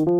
[0.00, 0.14] Liebe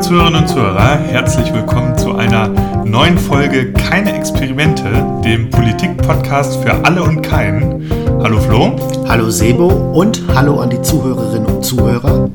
[0.00, 2.48] Zuhörerinnen und Zuhörer, herzlich willkommen zu einer
[2.86, 4.84] neuen Folge Keine Experimente,
[5.22, 7.90] dem Politik-Podcast für alle und keinen.
[8.22, 8.76] Hallo Flo.
[9.06, 12.30] Hallo Sebo und hallo an die Zuhörerinnen und Zuhörer.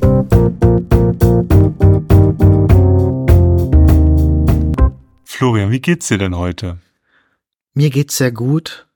[5.71, 6.79] Wie geht's dir denn heute?
[7.73, 8.87] Mir geht's sehr gut.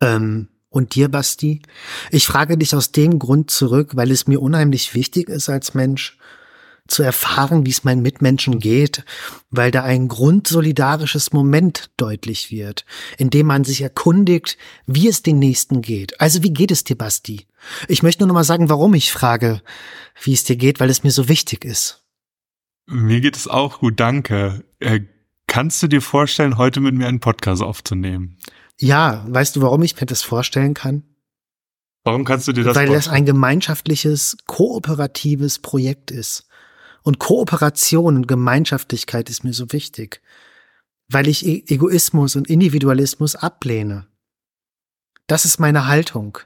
[0.00, 1.62] Ähm, und dir, Basti?
[2.10, 6.18] Ich frage dich aus dem Grund zurück, weil es mir unheimlich wichtig ist als Mensch,
[6.86, 9.04] zu erfahren, wie es meinen Mitmenschen geht,
[9.50, 12.84] weil da ein grundsolidarisches Moment deutlich wird,
[13.16, 16.20] in dem man sich erkundigt, wie es den Nächsten geht.
[16.20, 17.46] Also wie geht es dir, Basti?
[17.88, 19.62] Ich möchte nur noch mal sagen, warum ich frage,
[20.22, 22.04] wie es dir geht, weil es mir so wichtig ist.
[22.86, 24.64] Mir geht es auch gut, danke.
[24.78, 25.00] Äh,
[25.54, 28.38] kannst du dir vorstellen, heute mit mir einen Podcast aufzunehmen?
[28.80, 31.04] Ja, weißt du, warum ich mir das vorstellen kann?
[32.02, 32.98] Warum kannst du dir das Weil vorstellen?
[32.98, 36.48] das ein gemeinschaftliches, kooperatives Projekt ist.
[37.04, 40.22] Und Kooperation und Gemeinschaftlichkeit ist mir so wichtig,
[41.08, 44.08] weil ich e Egoismus und Individualismus ablehne.
[45.28, 46.38] Das ist meine Haltung.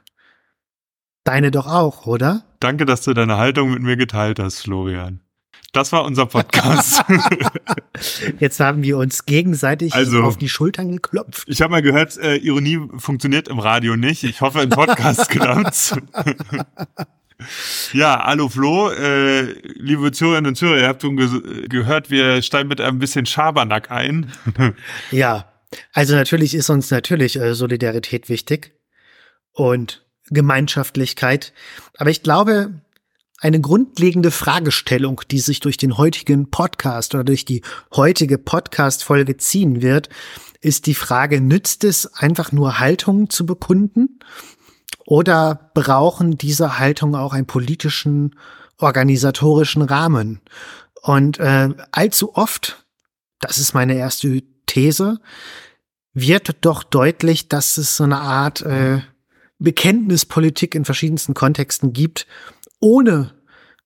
[1.23, 2.45] Deine doch auch, oder?
[2.59, 5.21] Danke, dass du deine Haltung mit mir geteilt hast, Florian.
[5.73, 7.03] Das war unser Podcast.
[8.39, 11.43] Jetzt haben wir uns gegenseitig Also- auf die Schultern geklopft.
[11.47, 14.23] Ich habe mal gehört, äh, Ironie funktioniert im Radio nicht.
[14.23, 15.95] Ich hoffe, im Podcast klappt's.
[17.93, 19.43] ja, hallo Flo, äh,
[19.75, 23.91] liebe Zuhörerinnen und Zuhörer, ihr habt schon ge gehört, wir steigen mit einem bisschen Schabernack
[23.91, 24.31] ein.
[25.11, 25.45] Ja,
[25.93, 28.73] also natürlich ist uns natürlich äh, Solidarität wichtig
[29.53, 31.53] und Gemeinschaftlichkeit.
[31.97, 32.81] Aber ich glaube,
[33.39, 37.61] eine grundlegende Fragestellung, die sich durch den heutigen Podcast oder durch die
[37.95, 40.09] heutige Podcast-Folge ziehen wird,
[40.61, 44.19] ist die Frage, nützt es einfach nur Haltungen zu bekunden?
[45.05, 48.35] Oder brauchen diese Haltungen auch einen politischen,
[48.77, 50.41] organisatorischen Rahmen?
[51.01, 52.85] Und äh, allzu oft,
[53.39, 55.19] das ist meine erste These,
[56.13, 58.99] wird doch deutlich, dass es so eine Art äh,
[59.59, 62.27] Bekenntnispolitik in verschiedensten Kontexten gibt,
[62.79, 63.33] ohne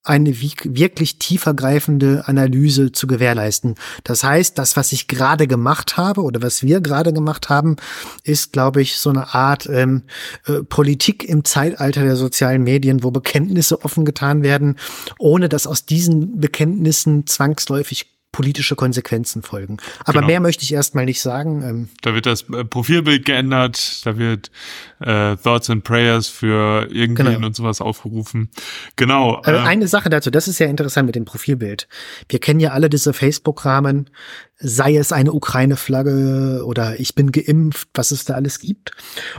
[0.03, 3.75] eine wirklich tiefergreifende Analyse zu gewährleisten.
[4.03, 7.77] Das heißt, das, was ich gerade gemacht habe oder was wir gerade gemacht haben,
[8.23, 10.03] ist, glaube ich, so eine Art ähm,
[10.45, 14.77] äh, Politik im Zeitalter der sozialen Medien, wo Bekenntnisse offen getan werden,
[15.19, 19.77] ohne dass aus diesen Bekenntnissen zwangsläufig politische Konsequenzen folgen.
[20.01, 20.27] Aber Genau.
[20.27, 21.61] mehr möchte ich erstmal nicht sagen.
[21.63, 24.51] Ähm, Da wird das äh, Profilbild geändert, da wird
[24.99, 27.47] äh, Thoughts and Prayers für irgendwen Genau.
[27.47, 28.49] und sowas aufgerufen.
[28.97, 29.41] Genau.
[29.45, 31.87] Äh, äh, eine Sache dazu, das ist ja interessant mit dem Profilbild.
[32.27, 34.09] Wir kennen ja alle diese Facebook-Rahmen,
[34.57, 38.91] sei es eine Ukraine-Flagge oder ich bin geimpft, was es da alles gibt.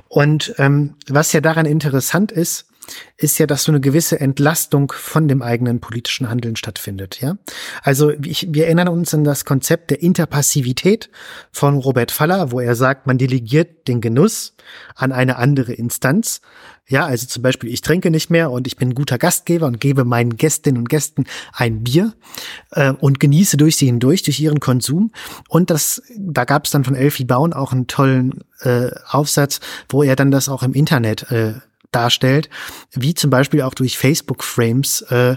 [0.09, 2.67] Und ähm, was ja daran interessant ist,
[3.17, 7.37] ist ja, dass so eine gewisse Entlastung von dem eigenen politischen Handeln stattfindet, ja.
[7.83, 11.11] Also ich, wir erinnern uns an das Konzept der Interpassivität
[11.53, 14.57] von Robert Faller, wo er sagt, man delegiert den Genuss
[14.95, 16.41] an eine andere Instanz.
[16.87, 19.81] Ja, also zum Beispiel, ich trinke nicht mehr und ich bin ein guter Gastgeber und
[19.81, 22.13] gebe meinen Gästinnen und Gästen ein Bier
[22.73, 25.11] äh, und genieße durch sie hindurch, durch ihren Konsum.
[25.49, 30.03] Und das, da gab es dann von Elfie Baun auch einen tollen äh, Aufsatz, wo
[30.03, 31.55] er dann das auch im Internet äh,
[31.95, 32.49] darstellt,
[32.93, 35.37] wie zum Beispiel auch durch Facebook-Frames äh,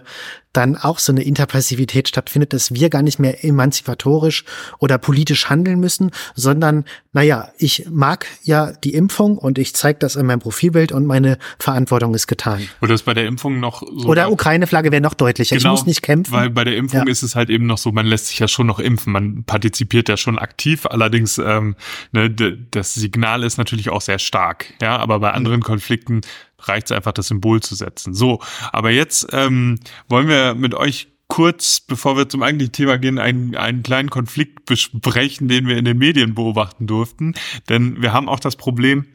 [0.54, 4.44] dann auch so eine Interpassivität stattfindet, dass wir gar nicht mehr emanzipatorisch
[4.80, 10.16] oder politisch handeln müssen, sondern, naja, ich mag ja die Impfung und ich zeige das
[10.16, 12.68] in meinem Profilbild und meine Verantwortung ist getan.
[12.82, 14.08] Oder ist bei der Impfung noch so.
[14.08, 15.58] Oder Ukraine-Flagge wäre noch deutlicher.
[15.58, 16.34] Genau, ich muss nicht kämpfen.
[16.34, 17.12] Weil bei der Impfung Ja.
[17.12, 20.10] ist es halt eben noch so, man lässt sich ja schon noch impfen, man partizipiert
[20.10, 21.76] ja schon aktiv, allerdings ähm,
[22.12, 26.22] ne, das Signal ist natürlich auch sehr stark, ja, aber bei anderen Konflikten
[26.60, 28.14] reicht es einfach, das Symbol zu setzen.
[28.14, 28.42] So,
[28.72, 33.56] aber jetzt ähm, wollen wir mit euch kurz, bevor wir zum eigentlichen Thema gehen, einen,
[33.56, 37.34] einen kleinen Konflikt besprechen, den wir in den Medien beobachten durften.
[37.70, 39.06] Denn wir haben auch das Problem,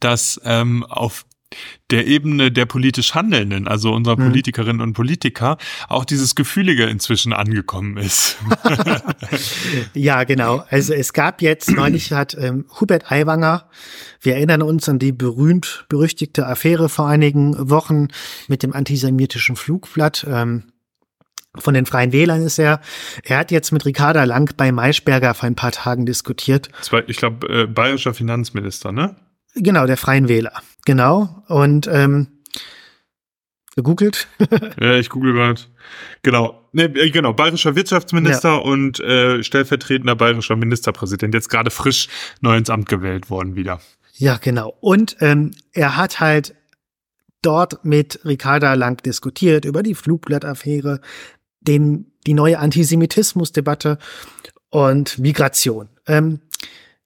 [0.00, 1.24] dass ähm, auf
[1.90, 4.24] der Ebene der politisch Handelnden, also unserer Mhm.
[4.24, 5.58] Politikerinnen und Politiker,
[5.88, 8.36] auch dieses Gefühlige inzwischen angekommen ist.
[9.94, 10.64] Ja, genau.
[10.70, 13.68] Also es gab jetzt, neulich hat ähm, Hubert Aiwanger,
[14.20, 18.08] wir erinnern uns an die berühmt berüchtigte Affäre vor einigen Wochen
[18.48, 20.26] mit dem antisemitischen Flugblatt.
[20.28, 20.64] Ähm,
[21.56, 22.80] von den Freien Wählern ist er.
[23.22, 26.68] Er hat jetzt mit Ricarda Lang bei Maischberger vor ein paar Tagen diskutiert.
[27.06, 29.16] Ich glaube, äh, bayerischer Finanzminister, ne?
[29.54, 30.52] Genau, der Freien Wähler.
[30.84, 31.42] Genau.
[31.48, 32.28] Und ähm,
[33.74, 34.28] gegoogelt?
[34.80, 35.60] ja, ich google gerade.
[36.22, 36.60] Genau.
[36.72, 38.56] Nee, äh, genau, bayerischer Wirtschaftsminister ja.
[38.56, 41.34] und äh, stellvertretender bayerischer Ministerpräsident.
[41.34, 42.08] Jetzt gerade frisch
[42.40, 43.80] neu ins Amt gewählt worden wieder.
[44.16, 44.76] Ja, genau.
[44.80, 46.54] Und ähm, er hat halt
[47.42, 51.00] dort mit Ricarda Lang diskutiert über die Flugblattaffäre,
[51.60, 53.98] den, die neue Antisemitismusdebatte
[54.70, 55.88] und Migration.
[56.06, 56.40] Ähm,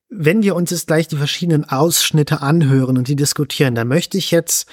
[0.08, 4.31] wenn wir uns jetzt gleich die verschiedenen Ausschnitte anhören und die diskutieren, dann möchte ich
[4.31, 4.69] jetzt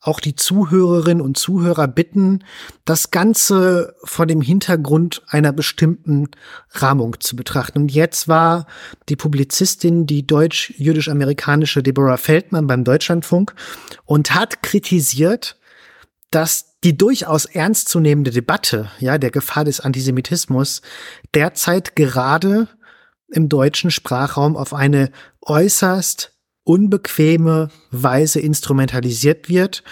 [0.00, 2.44] auch die Zuhörerinnen und Zuhörer bitten,
[2.84, 6.28] das Ganze vor dem Hintergrund einer bestimmten
[6.70, 7.82] Rahmung zu betrachten.
[7.82, 8.66] Und jetzt war
[9.08, 13.54] die Publizistin, die deutsch-jüdisch-amerikanische Deborah Feldmann beim Deutschlandfunk
[14.04, 15.56] und hat kritisiert,
[16.30, 20.80] dass die durchaus ernstzunehmende Debatte, ja, der Gefahr des Antisemitismus
[21.34, 22.68] derzeit gerade
[23.30, 25.10] im deutschen Sprachraum auf eine
[25.42, 26.34] äußerst
[26.64, 29.82] unbequeme Weise instrumentalisiert wird,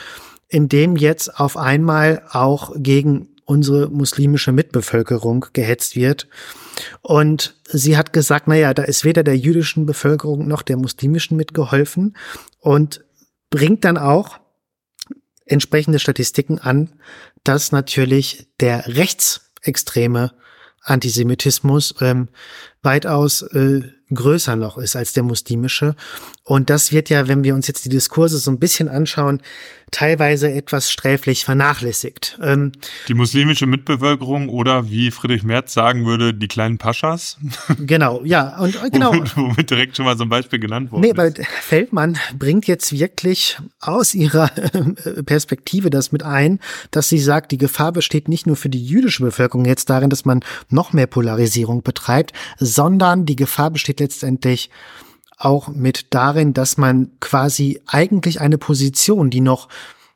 [0.48, 6.28] indem jetzt auf einmal auch gegen unsere muslimische Mitbevölkerung gehetzt wird.
[7.00, 12.16] Und sie hat gesagt, naja, da ist weder der jüdischen Bevölkerung noch der muslimischen mitgeholfen
[12.58, 13.04] und
[13.50, 14.38] bringt dann auch
[15.46, 16.92] entsprechende Statistiken an,
[17.44, 20.32] dass natürlich der rechtsextreme
[20.86, 22.28] Antisemitismus ähm,
[22.82, 23.82] weitaus äh,
[24.14, 25.96] größer noch ist als der muslimische.
[26.44, 29.42] Und das wird ja, wenn wir uns jetzt die Diskurse so ein bisschen anschauen,
[29.92, 32.38] teilweise etwas sträflich vernachlässigt.
[32.42, 32.72] Ähm,
[33.06, 37.38] die muslimische Mitbevölkerung oder wie Friedrich Merz sagen würde, die kleinen Paschas.
[37.78, 39.12] Genau, ja, und äh, genau.
[39.12, 41.02] Womit, womit direkt schon mal so ein Beispiel genannt wurde.
[41.02, 41.30] Nee, aber
[41.60, 46.58] Feldmann bringt jetzt wirklich aus ihrer äh, Perspektive das mit ein,
[46.90, 50.24] dass sie sagt, die Gefahr besteht nicht nur für die jüdische Bevölkerung jetzt darin, dass
[50.24, 50.40] man
[50.70, 54.70] noch mehr Polarisierung betreibt, sondern die Gefahr besteht letztendlich
[55.36, 59.68] auch mit darin, dass man quasi eigentlich eine Position, die noch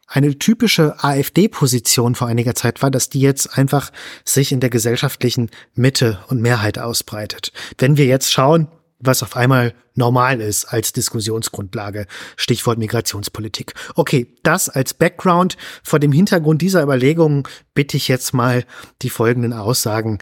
[0.07, 3.93] eine typische AfD-Position vor einiger Zeit war, dass die jetzt einfach
[4.25, 7.53] sich in der gesellschaftlichen Mitte und Mehrheit ausbreitet.
[7.79, 8.67] Wenn wir jetzt schauen,
[9.01, 12.07] was auf einmal normal ist als Diskussionsgrundlage.
[12.37, 13.75] Stichwort Migrationspolitik.
[13.95, 15.57] Okay, das als Background.
[15.83, 17.45] Vor dem Hintergrund dieser Überlegungen
[17.75, 18.65] bitte ich jetzt mal
[19.03, 20.19] die folgenden Aussagen,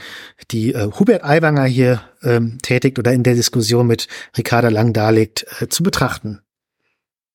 [0.51, 5.47] die äh, Hubert Aiwanger hier ähm, tätigt oder in der Diskussion mit Ricarda Lang darlegt,
[5.61, 6.41] äh, zu betrachten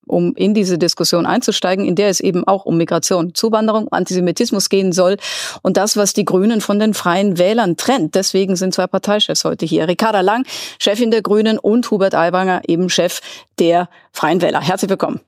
[0.08, 4.92] um in diese Diskussion einzusteigen, in der es eben auch um Migration, Zuwanderung, Antisemitismus gehen
[4.92, 5.18] soll
[5.62, 8.16] und das, was die Grünen von den Freien Wählern trennt.
[8.16, 9.88] Deswegen sind zwei Parteichefs heute hier.
[9.88, 10.46] Ricarda Lang,
[10.80, 13.22] Chefin der Grünen und Hubert Aiwanger, eben Chef
[13.60, 14.62] der Freien Wähler.
[14.62, 15.20] Herzlich willkommen.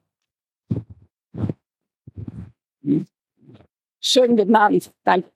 [4.01, 4.91] Schönen guten Abend.
[5.03, 5.34] Danke.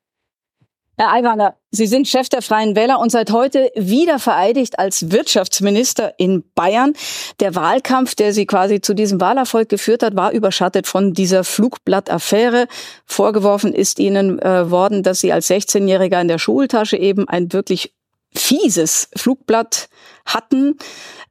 [1.00, 6.16] Herr Aiwanger, Sie sind Chef der Freien Wähler und seit heute wieder vereidigt als Wirtschaftsminister
[6.18, 6.92] in Bayern.
[7.40, 12.68] Der Wahlkampf, der Sie quasi zu diesem Wahlerfolg geführt hat, war überschattet von dieser Flugblattaffäre.
[13.06, 17.94] Vorgeworfen ist Ihnen äh, worden, dass Sie als 16-Jähriger in der Schultasche eben ein wirklich
[18.36, 19.88] fieses Flugblatt
[20.26, 20.78] hatten.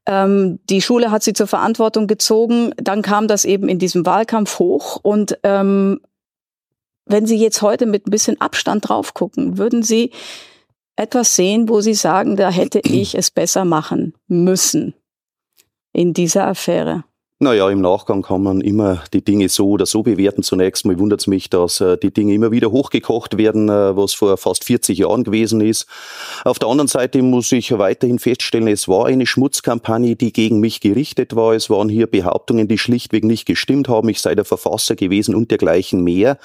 [0.06, 2.72] Ähm, die Schule hat sie zur Verantwortung gezogen.
[2.78, 6.00] Dann kam das eben in diesem Wahlkampf hoch und ähm,
[7.08, 10.12] wenn Sie jetzt heute mit ein bisschen Abstand drauf gucken, würden Sie
[10.96, 14.94] etwas sehen, wo Sie sagen, da hätte ich es besser machen müssen
[15.92, 17.04] in dieser Affäre?
[17.40, 20.42] Naja, im Nachgang kann man immer die Dinge so oder so bewerten.
[20.42, 24.12] Zunächst mal wundert es mich, dass äh, die Dinge immer wieder hochgekocht werden, äh, was
[24.12, 25.86] vor fast 40 Jahren gewesen ist.
[26.44, 30.80] Auf der anderen Seite muss ich weiterhin feststellen, es war eine Schmutzkampagne, die gegen mich
[30.80, 31.52] gerichtet war.
[31.52, 34.08] Es waren hier Behauptungen, die schlichtweg nicht gestimmt haben.
[34.08, 36.38] Ich sei der Verfasser gewesen und dergleichen mehr.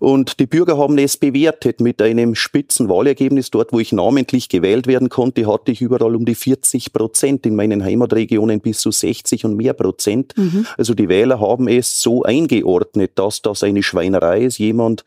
[0.00, 3.50] Und die Bürger haben es bewertet mit einem spitzen Wahlergebnis.
[3.50, 7.54] Dort, wo ich namentlich gewählt werden konnte, hatte ich überall um die 40 Prozent, in
[7.54, 10.37] meinen Heimatregionen bis zu 60 und mehr Prozent.
[10.38, 10.66] Mhm.
[10.76, 15.04] Also die Wähler haben es so eingeordnet, dass das eine Schweinerei ist, jemand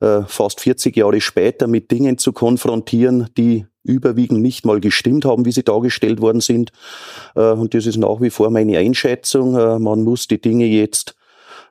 [0.00, 5.44] äh, fast 40 Jahre später mit Dingen zu konfrontieren, die überwiegend nicht mal gestimmt haben,
[5.44, 6.72] wie sie dargestellt worden sind.
[7.34, 9.56] Äh, und das ist nach wie vor meine Einschätzung.
[9.56, 11.14] Äh, man muss die Dinge jetzt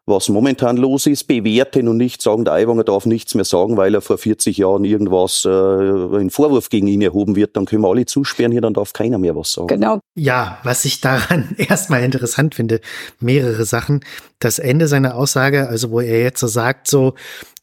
[0.05, 3.93] was momentan los ist, bewerten und nicht sagen, der Aiwanger darf nichts mehr sagen, weil
[3.93, 7.55] er vor 40 Jahren irgendwas, äh, ein Vorwurf gegen ihn erhoben wird.
[7.55, 9.67] Dann können wir alle zusperren hier, dann darf keiner mehr was sagen.
[9.67, 9.99] Genau.
[10.15, 12.81] Ja, was ich daran erstmal interessant finde,
[13.19, 14.01] mehrere Sachen.
[14.39, 17.13] Das Ende seiner Aussage, also wo er jetzt so sagt, so,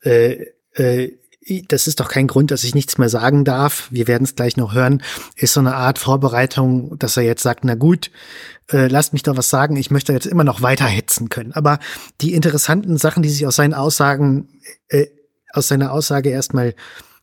[0.02, 1.18] äh, äh,
[1.68, 3.88] das ist doch kein Grund, dass ich nichts mehr sagen darf.
[3.90, 5.02] Wir werden es gleich noch hören.
[5.36, 8.10] Ist so eine Art Vorbereitung, dass er jetzt sagt, na gut,
[8.70, 9.76] äh, lasst mich doch was sagen.
[9.76, 11.52] Ich möchte jetzt immer noch weiter hetzen können.
[11.52, 11.78] Aber
[12.20, 14.48] die interessanten Sachen, die sich aus seinen Aussagen,
[14.88, 15.06] äh,
[15.52, 16.74] aus seiner Aussage erstmal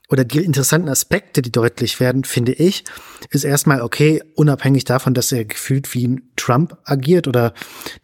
[0.09, 2.83] oder die interessanten Aspekte, die deutlich werden, finde ich,
[3.31, 7.53] ist erstmal okay, unabhängig davon, dass er gefühlt wie ein Trump agiert oder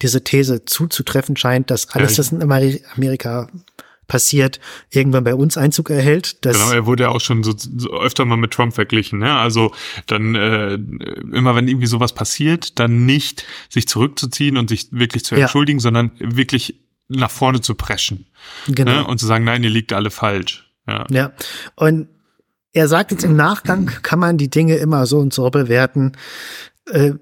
[0.01, 3.49] diese These zuzutreffen scheint, dass alles, was in Amerika
[4.11, 6.39] passiert, irgendwann bei uns Einzug erhält.
[6.41, 9.19] Genau, er wurde ja auch schon so, so öfter mal mit Trump verglichen.
[9.19, 9.33] Ne?
[9.33, 9.71] Also
[10.05, 15.35] dann äh, immer, wenn irgendwie sowas passiert, dann nicht sich zurückzuziehen und sich wirklich zu
[15.35, 15.83] entschuldigen, ja.
[15.83, 18.25] sondern wirklich nach vorne zu preschen.
[18.67, 18.91] Genau.
[18.91, 19.07] Ne?
[19.07, 20.69] Und zu sagen, nein, ihr liegt alle falsch.
[20.85, 21.05] Ja.
[21.09, 21.31] ja.
[21.75, 22.09] Und
[22.73, 26.11] er sagt jetzt im Nachgang, kann man die Dinge immer so und so bewerten.
[26.87, 27.13] Äh,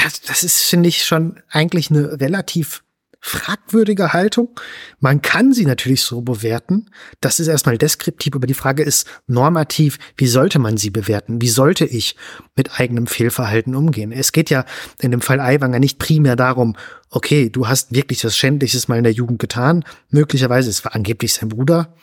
[0.00, 2.84] das, das ist, finde ich, schon eigentlich eine relativ
[3.20, 4.60] fragwürdige Haltung.
[5.00, 6.90] Man kann sie natürlich so bewerten.
[7.20, 11.40] Das ist erstmal deskriptiv, aber die Frage ist normativ, wie sollte man sie bewerten?
[11.40, 12.16] Wie sollte ich
[12.56, 14.12] mit eigenem Fehlverhalten umgehen?
[14.12, 14.64] Es geht ja
[15.00, 16.76] in dem Fall Aiwanger nicht primär darum,
[17.10, 19.84] okay, du hast wirklich was Schändliches mal in der Jugend getan.
[20.10, 21.94] Möglicherweise, es war angeblich sein Bruder.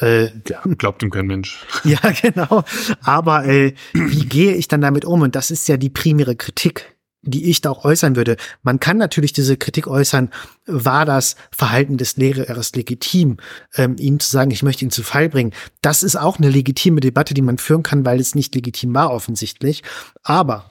[0.00, 1.64] Äh, ja, glaubt ihm kein Mensch.
[1.84, 2.64] Ja, genau.
[3.02, 5.22] Aber äh, wie gehe ich dann damit um?
[5.22, 6.91] Und das ist ja die primäre Kritik
[7.22, 8.36] die ich da auch äußern würde.
[8.62, 10.30] Man kann natürlich diese Kritik äußern,
[10.66, 13.38] war das Verhalten des Lehrers legitim,
[13.76, 15.52] ähm, ihm zu sagen, ich möchte ihn zu Fall bringen.
[15.80, 19.12] Das ist auch eine legitime Debatte, die man führen kann, weil es nicht legitim war
[19.12, 19.82] offensichtlich.
[20.22, 20.70] Aber,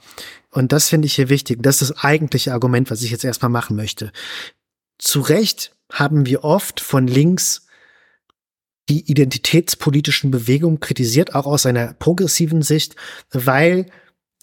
[0.51, 3.51] und das finde ich hier wichtig, das ist das eigentliche Argument, was ich jetzt erstmal
[3.51, 4.11] machen möchte.
[4.97, 7.65] Zu Recht haben wir oft von links
[8.89, 12.95] die identitätspolitischen Bewegungen kritisiert, auch aus einer progressiven Sicht,
[13.31, 13.85] weil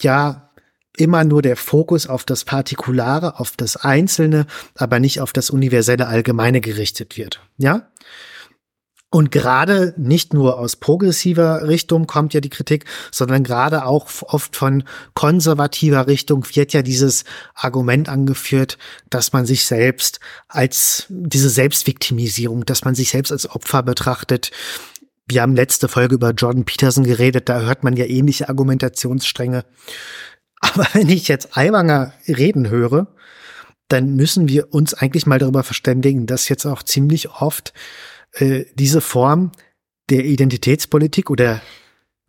[0.01, 0.48] ja
[0.99, 6.07] immer nur der Fokus auf das Partikulare, auf das Einzelne, aber nicht auf das universelle
[6.07, 7.41] Allgemeine gerichtet wird.
[7.57, 7.89] Ja?
[9.11, 14.55] Und gerade nicht nur aus progressiver Richtung kommt ja die Kritik, sondern gerade auch oft
[14.55, 14.83] von
[15.15, 17.23] konservativer Richtung wird ja dieses
[17.55, 18.77] Argument angeführt,
[19.09, 24.51] dass man sich selbst als diese Selbstviktimisierung, dass man sich selbst als Opfer betrachtet.
[25.27, 29.65] Wir haben letzte Folge über Jordan Peterson geredet, da hört man ja ähnliche Argumentationsstränge.
[30.59, 33.07] Aber wenn ich jetzt Aiwanger reden höre,
[33.87, 37.73] dann müssen wir uns eigentlich mal darüber verständigen, dass jetzt auch ziemlich oft
[38.33, 39.51] äh, diese Form
[40.09, 41.61] der Identitätspolitik oder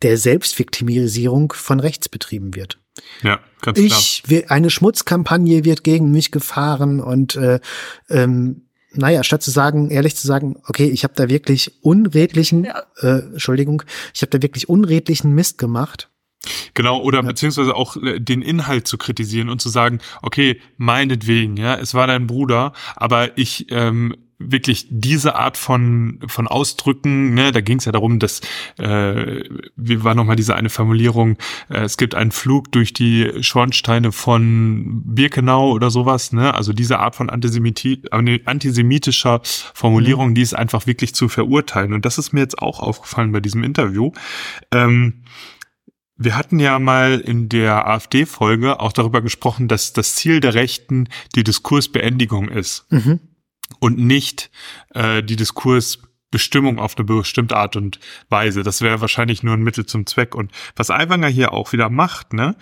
[0.01, 2.79] der Selbstviktimisierung von rechts betrieben wird.
[3.21, 3.99] Ja, ganz klar.
[3.99, 7.59] Ich, eine Schmutzkampagne wird gegen mich gefahren und äh,
[8.09, 12.83] ähm, naja, statt zu sagen, ehrlich zu sagen, okay, ich habe da wirklich unredlichen, ja.
[12.97, 13.83] äh, Entschuldigung,
[14.13, 16.09] ich habe da wirklich unredlichen Mist gemacht,
[16.73, 17.27] Genau, oder ja.
[17.27, 22.07] beziehungsweise auch äh, den Inhalt zu kritisieren und zu sagen, okay, meinetwegen, ja, es war
[22.07, 24.15] dein Bruder, aber ich ähm,
[24.49, 28.41] wirklich diese Art von von Ausdrücken, ne, da ging es ja darum, dass
[28.77, 29.43] äh,
[29.75, 31.37] wie war nochmal diese eine Formulierung,
[31.69, 36.99] äh, es gibt einen Flug durch die Schornsteine von Birkenau oder sowas, ne, also diese
[36.99, 40.35] Art von Antisemiti antisemitischer Formulierung, mhm.
[40.35, 43.63] die ist einfach wirklich zu verurteilen und das ist mir jetzt auch aufgefallen bei diesem
[43.63, 44.11] Interview.
[44.71, 45.21] Ähm,
[46.17, 51.07] wir hatten ja mal in der AfD-Folge auch darüber gesprochen, dass das Ziel der Rechten
[51.35, 53.19] die Diskursbeendigung ist mhm.
[53.79, 54.51] und nicht
[54.93, 57.99] äh, die Diskursbestimmung auf eine bestimmte Art und
[58.29, 58.63] Weise.
[58.63, 60.35] Das wäre wahrscheinlich nur ein Mittel zum Zweck.
[60.35, 62.55] Und was Aiwanger hier auch wieder macht, ne,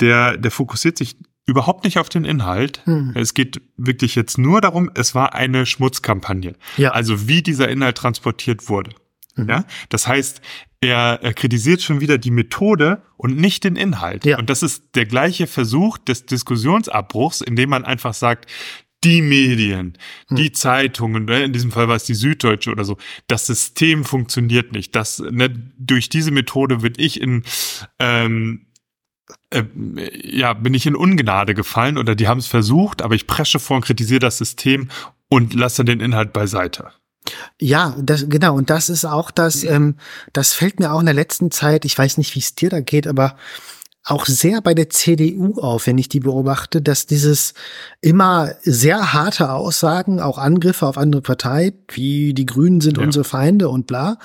[0.00, 2.82] der, der fokussiert sich überhaupt nicht auf den Inhalt.
[2.84, 3.12] Hm.
[3.14, 6.56] Es geht wirklich jetzt nur darum, es war eine Schmutzkampagne.
[6.76, 6.90] Ja.
[6.90, 8.90] Also wie dieser Inhalt transportiert wurde.
[9.36, 9.48] Mhm.
[9.48, 10.40] Ja, das heißt,
[10.86, 14.24] er, er kritisiert schon wieder die Methode und nicht den Inhalt.
[14.24, 14.38] Ja.
[14.38, 18.50] Und das ist der gleiche Versuch des Diskussionsabbruchs, indem man einfach sagt,
[19.04, 20.36] die Medien, hm.
[20.36, 22.96] die Zeitungen, ne, in diesem Fall war es die Süddeutsche oder so,
[23.28, 24.96] das System funktioniert nicht.
[24.96, 27.44] Das, ne, durch diese Methode wird ich in
[27.98, 28.66] ähm,
[29.50, 29.64] äh,
[30.22, 33.76] ja, bin ich in Ungnade gefallen oder die haben es versucht, aber ich presche vor
[33.76, 34.88] und kritisiere das System
[35.28, 36.92] und lasse den Inhalt beiseite.
[37.60, 38.56] Ja, das, genau.
[38.56, 39.96] Und das ist auch das, ähm,
[40.32, 42.80] das fällt mir auch in der letzten Zeit, ich weiß nicht, wie es dir da
[42.80, 43.36] geht, aber
[44.08, 47.54] auch sehr bei der CDU auf, wenn ich die beobachte, dass dieses
[48.00, 53.02] immer sehr harte Aussagen, auch Angriffe auf andere Parteien, wie die Grünen sind ja.
[53.02, 54.18] unsere Feinde und bla.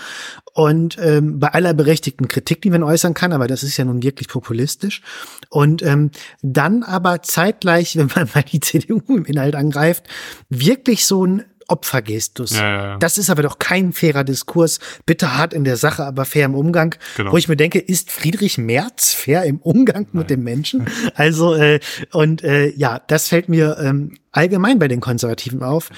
[0.53, 4.03] Und ähm, bei aller berechtigten Kritik, die man äußern kann, aber das ist ja nun
[4.03, 5.01] wirklich populistisch.
[5.49, 6.11] Und ähm,
[6.43, 10.03] dann aber zeitgleich, wenn man mal die CDU im Inhalt angreift,
[10.49, 12.51] wirklich so ein Opfergestus.
[12.51, 12.97] Ja, ja, ja.
[12.97, 14.79] Das ist aber doch kein fairer Diskurs.
[15.05, 16.95] Bitte hart in der Sache, aber fair im Umgang.
[17.17, 17.31] Genau.
[17.31, 20.21] Wo ich mir denke, ist Friedrich Merz fair im Umgang Nein.
[20.21, 20.87] mit dem Menschen?
[21.15, 21.79] Also, äh,
[22.11, 25.89] und äh, ja, das fällt mir ähm, allgemein bei den Konservativen auf.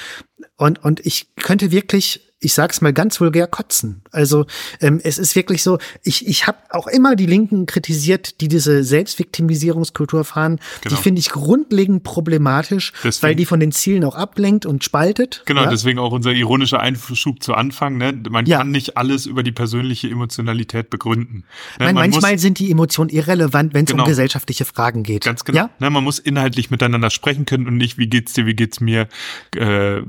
[0.58, 4.02] Und, und ich könnte wirklich ich sag's mal ganz vulgär, kotzen.
[4.12, 4.46] Also
[4.82, 8.84] ähm, es ist wirklich so, ich, ich habe auch immer die Linken kritisiert, die diese
[8.84, 10.60] Selbstviktimisierungskultur fahren.
[10.82, 10.96] Genau.
[10.96, 15.44] Die finde ich grundlegend problematisch, deswegen, weil die von den Zielen auch ablenkt und spaltet.
[15.46, 15.70] Genau, ja?
[15.70, 17.98] deswegen auch unser ironischer Einschub zu Anfang.
[17.98, 18.14] Ne?
[18.30, 18.60] Man ja.
[18.60, 21.46] kann nicht alles über die persönliche Emotionalität begründen.
[21.80, 21.86] Ne?
[21.86, 24.04] Nein, manchmal muss, sind die Emotionen irrelevant, wenn es genau.
[24.04, 25.24] um gesellschaftliche Fragen geht.
[25.24, 25.58] Ganz genau.
[25.58, 25.70] Ja?
[25.80, 29.08] Ne, man muss inhaltlich miteinander sprechen können und nicht, wie geht's dir, wie geht's mir,
[29.56, 30.02] äh,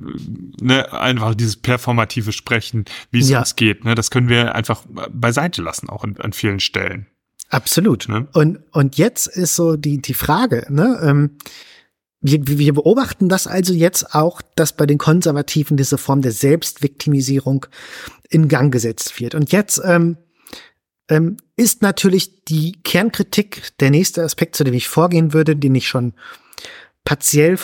[0.60, 0.92] ne?
[0.92, 3.40] einfach dieses performative Perspektive sprechen, wie es ja.
[3.40, 3.84] uns geht.
[3.84, 3.94] Ne?
[3.94, 7.06] Das können wir einfach beiseite lassen, auch an, an vielen Stellen.
[7.50, 8.08] Absolut.
[8.08, 8.26] Ne?
[8.32, 10.98] Und, und jetzt ist so die, die Frage, ne?
[11.02, 11.30] Ähm,
[12.26, 17.66] wir, wir beobachten das also jetzt auch, dass bei den Konservativen diese Form der Selbstviktimisierung
[18.30, 19.34] in Gang gesetzt wird.
[19.34, 20.16] Und jetzt ähm,
[21.10, 25.86] ähm, ist natürlich die Kernkritik der nächste Aspekt, zu dem ich vorgehen würde, den ich
[25.86, 26.14] schon
[27.04, 27.58] partiell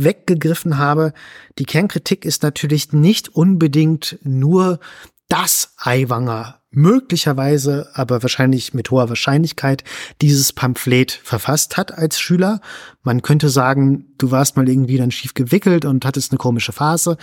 [0.00, 1.12] vorweggegriffen habe.
[1.58, 4.80] Die Kernkritik ist natürlich nicht unbedingt nur,
[5.28, 9.84] dass Aiwanger möglicherweise, aber wahrscheinlich mit hoher Wahrscheinlichkeit
[10.20, 12.60] dieses Pamphlet verfasst hat als Schüler.
[13.02, 17.16] Man könnte sagen, du warst mal irgendwie dann schief gewickelt und hattest eine komische Phase.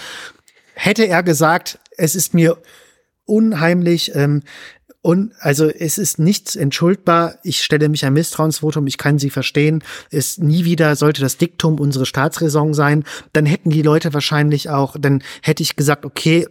[0.74, 2.58] Hätte er gesagt, es ist mir
[3.26, 4.44] unheimlich, ähm,
[5.08, 7.36] und also es ist nichts entschuldbar.
[7.42, 8.88] Ich stelle mich ein Misstrauensvotum.
[8.88, 9.82] Ich kann Sie verstehen.
[10.12, 13.06] Es nie wieder sollte das Diktum unsere Staatsräson sein.
[13.32, 16.46] Dann hätten die Leute wahrscheinlich auch, dann hätte ich gesagt, okay,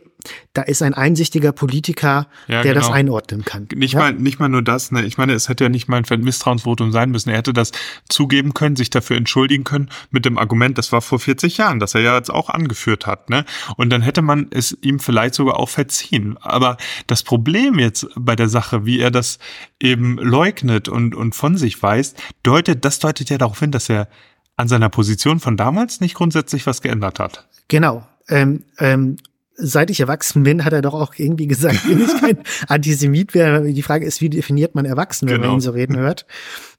[0.52, 2.86] da ist ein einsichtiger Politiker, ja, der genau.
[2.86, 3.68] das einordnen kann.
[3.74, 4.00] Nicht ja?
[4.00, 4.92] mal, nicht mal nur das.
[4.92, 5.04] Ne?
[5.04, 7.30] Ich meine, es hätte ja nicht mal ein Misstrauensvotum sein müssen.
[7.30, 7.72] Er hätte das
[8.08, 11.94] zugeben können, sich dafür entschuldigen können mit dem Argument, das war vor 40 Jahren, das
[11.94, 13.30] er ja jetzt auch angeführt hat.
[13.30, 13.44] Ne?
[13.76, 16.36] Und dann hätte man es ihm vielleicht sogar auch verziehen.
[16.40, 19.38] Aber das Problem jetzt bei der Sache, wie er das
[19.80, 24.08] eben leugnet und, und von sich weist, deutet, das deutet ja darauf hin, dass er
[24.56, 27.46] an seiner Position von damals nicht grundsätzlich was geändert hat.
[27.68, 28.06] Genau.
[28.28, 29.16] Ähm, ähm,
[29.56, 33.62] seit ich erwachsen bin, hat er doch auch irgendwie gesagt, wenn ich kein Antisemit wäre.
[33.62, 35.48] Die Frage ist, wie definiert man erwachsen, wenn genau.
[35.48, 36.26] man ihn so reden hört?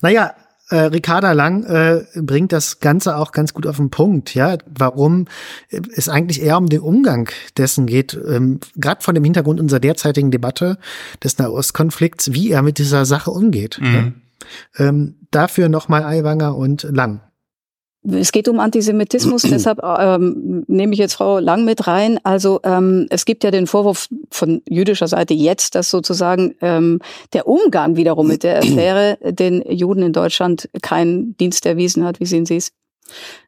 [0.02, 0.34] Naja,
[0.70, 5.26] äh, Ricarda Lang äh, bringt das Ganze auch ganz gut auf den Punkt, ja, warum
[5.70, 10.30] es eigentlich eher um den Umgang dessen geht, ähm, gerade von dem Hintergrund unserer derzeitigen
[10.30, 10.78] Debatte
[11.24, 13.80] des Nahostkonflikts, wie er mit dieser Sache umgeht.
[13.82, 13.94] Mhm.
[14.78, 14.88] Ja.
[14.88, 17.22] Ähm, dafür nochmal Aiwanger und Lang.
[18.10, 22.20] Es geht um Antisemitismus, deshalb ähm, nehme ich jetzt Frau Lang mit rein.
[22.24, 27.00] Also ähm, es gibt ja den Vorwurf von jüdischer Seite jetzt, dass sozusagen ähm,
[27.34, 32.20] der Umgang wiederum mit der Affäre den Juden in Deutschland keinen Dienst erwiesen hat.
[32.20, 32.72] Wie sehen Sie es?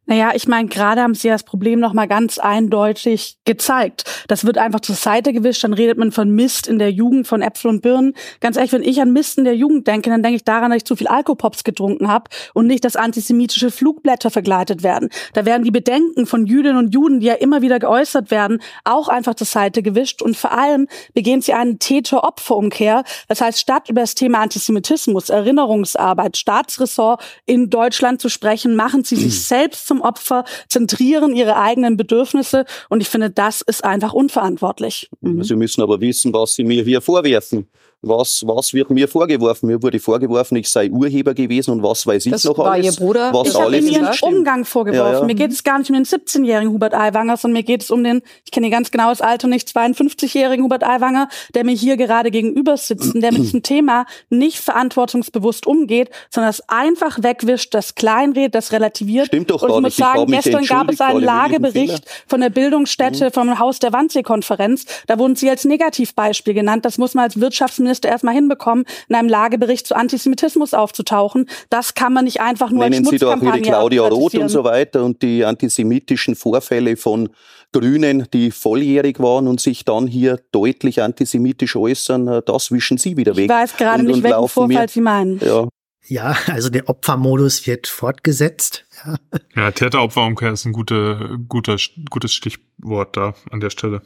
[0.10, 4.26] Naja, ich meine, gerade haben sie das Problem nochmal ganz eindeutig gezeigt.
[4.28, 7.44] Das wird einfach zur Seite gewischt, dann redet man von Mist in der Jugend, von
[7.44, 8.16] Äpfel und Birnen.
[8.40, 10.78] Ganz ehrlich, wenn ich an Mist in der Jugend denke, dann denke ich daran, dass
[10.78, 12.24] ich zu viel Alkopops getrunken habe
[12.56, 15.10] und nicht, dass antisemitische Flugblätter vergleitet werden.
[15.34, 19.10] Da werden die Bedenken von Jüdinnen und Juden, die ja immer wieder geäußert werden, auch
[19.10, 20.24] einfach zur Seite gewischt.
[20.24, 23.04] Und vor allem begehen sie eine Täter-Opfer-Umkehr.
[23.28, 29.16] Das heißt, statt über das Thema Antisemitismus, Erinnerungsarbeit, Staatsressort in Deutschland zu sprechen, machen sie
[29.16, 35.10] sich selbst zum Opfer, zentrieren ihre eigenen Bedürfnisse und ich finde, das ist einfach unverantwortlich.
[35.22, 35.44] Mhm.
[35.44, 37.68] Sie müssen aber wissen, was Sie mir hier vorwerfen
[38.02, 39.68] was, was wird mir vorgeworfen?
[39.68, 42.98] Mir wurde vorgeworfen, ich sei Urheber gewesen und was weiß ich das noch war alles.
[42.98, 43.34] Ihr Bruder.
[43.34, 45.14] Was ich habe ihm ihren Umgang vorgeworfen.
[45.14, 45.26] Ja, ja.
[45.26, 48.04] Mir geht es gar nicht um den 17-jährigen Hubert Aiwanger, sondern mir geht es um
[48.04, 52.32] den, ich kenne ganz genau das Alter nicht, 52-jährigen Hubert Aiwanger, der mir hier gerade
[52.32, 57.96] gegenüber sitzt und der mit diesem Thema nicht verantwortungsbewusst umgeht, sondern das einfach wegwischt, das
[57.96, 59.28] kleinredet, das relativiert.
[59.28, 63.32] Stimmt doch und ich muss sagen, gestern gab es einen Lagebericht von der Bildungsstätte mhm.
[63.32, 64.86] vom Haus der Wannsee-Konferenz.
[65.08, 66.86] Da wurden Sie als Negativbeispiel genannt.
[66.86, 71.50] Das muss man als Wirtschaftsminister erstmal hinbekommen bekommen, in einem Lagebericht zu Antisemitismus aufzutauchen.
[71.70, 74.64] Das kann man nicht einfach nur Nennen als Sie doch die Claudia Roth und so
[74.64, 77.30] weiter und die antisemitischen Vorfälle von
[77.72, 83.16] Grünen, die volljährig waren und sich dann hier deutlich antisemitisch äußern, äh, das wischen Sie
[83.16, 83.46] wieder weg.
[83.46, 85.40] Ich weiß gerade nicht, welchen Vorfall mir, Sie meinen.
[85.40, 85.68] Ja.
[86.08, 88.86] ja, also der Opfermodus wird fortgesetzt.
[89.06, 89.16] Ja,
[89.56, 91.78] ja Täteropferumkehr ist ein gute, guter,
[92.10, 94.02] gutes Stichwort da an der Stelle.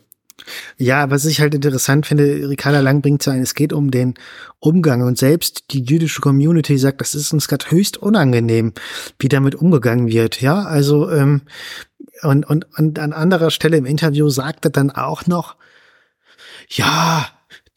[0.78, 4.16] Ja, was ich halt interessant finde, Ricarda Lang bringt zu ein, es geht um den
[4.60, 8.74] Umgang und selbst die jüdische Community sagt, das ist uns gerade höchst unangenehm,
[9.20, 10.42] wie damit umgegangen wird.
[10.42, 11.42] Ja, also ähm,
[12.22, 15.56] und, und, und an anderer Stelle im Interview sagte dann auch noch,
[16.70, 17.28] ja,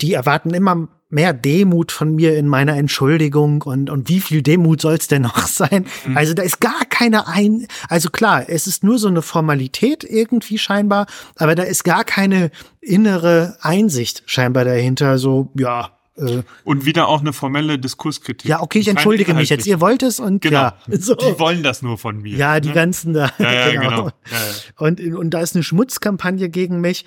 [0.01, 4.81] die erwarten immer mehr Demut von mir in meiner Entschuldigung und, und wie viel Demut
[4.81, 5.87] soll es denn noch sein?
[6.07, 6.17] Mhm.
[6.17, 10.59] Also da ist gar keine ein, also klar, es ist nur so eine Formalität irgendwie
[10.59, 11.07] scheinbar,
[11.37, 16.43] aber da ist gar keine innere Einsicht scheinbar dahinter, so, ja, äh.
[16.65, 18.49] und wieder auch eine formelle Diskurskritik.
[18.49, 19.67] Ja, okay, ich entschuldige mich jetzt.
[19.67, 20.57] Ihr wollt es und genau.
[20.57, 20.79] ja.
[20.99, 21.15] So.
[21.15, 22.37] Die wollen das nur von mir.
[22.37, 22.75] Ja, die ne?
[22.75, 23.31] ganzen da.
[23.39, 23.89] Ja, ja, genau.
[23.89, 24.07] genau.
[24.07, 24.87] Ja.
[24.87, 27.05] Und, und da ist eine Schmutzkampagne gegen mich.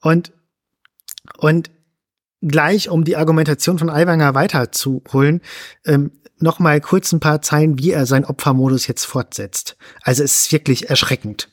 [0.00, 0.32] Und,
[1.38, 1.70] und
[2.42, 5.40] gleich, um die Argumentation von Aiwanger weiterzuholen,
[5.86, 9.76] ähm, noch mal kurz ein paar Zeilen, wie er seinen Opfermodus jetzt fortsetzt.
[10.02, 11.48] Also es ist wirklich erschreckend.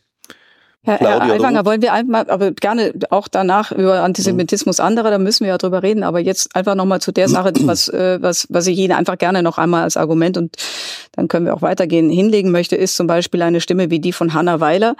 [0.81, 5.43] Herr, Herr Aiwanger, wollen wir einmal, aber gerne auch danach über Antisemitismus anderer, da müssen
[5.43, 8.65] wir ja drüber reden, aber jetzt einfach nochmal zu der Sache, was, äh, was, was
[8.67, 10.55] ich Ihnen einfach gerne noch einmal als Argument und
[11.13, 14.33] dann können wir auch weitergehen, hinlegen möchte, ist zum Beispiel eine Stimme wie die von
[14.33, 14.95] Hanna Weiler.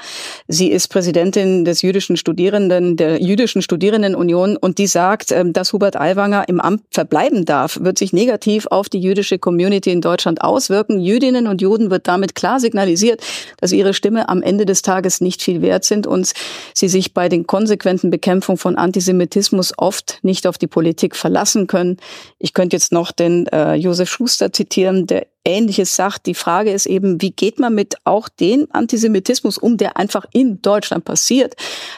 [0.47, 5.99] Sie ist Präsidentin des jüdischen Studierenden, der jüdischen Studierendenunion und die sagt, ähm, dass Hubert
[5.99, 10.99] Aiwanger im Amt verbleiben darf, wird sich negativ auf die jüdische Community in Deutschland auswirken.
[10.99, 13.21] Jüdinnen und Juden wird damit klar signalisiert,
[13.59, 16.33] dass ihre Stimme am Ende des Tages nicht viel wert sind und
[16.73, 21.97] sie sich bei den konsequenten Bekämpfung von Antisemitismus oft nicht auf die Politik verlassen können.
[22.39, 26.25] Ich könnte jetzt noch den äh, Josef Schuster zitieren, der Ähnliches sagt.
[26.25, 30.61] Die Frage ist eben, wie geht man mit auch dem Antisemitismus um, der einfach in
[30.61, 31.55] Deutschland passiert?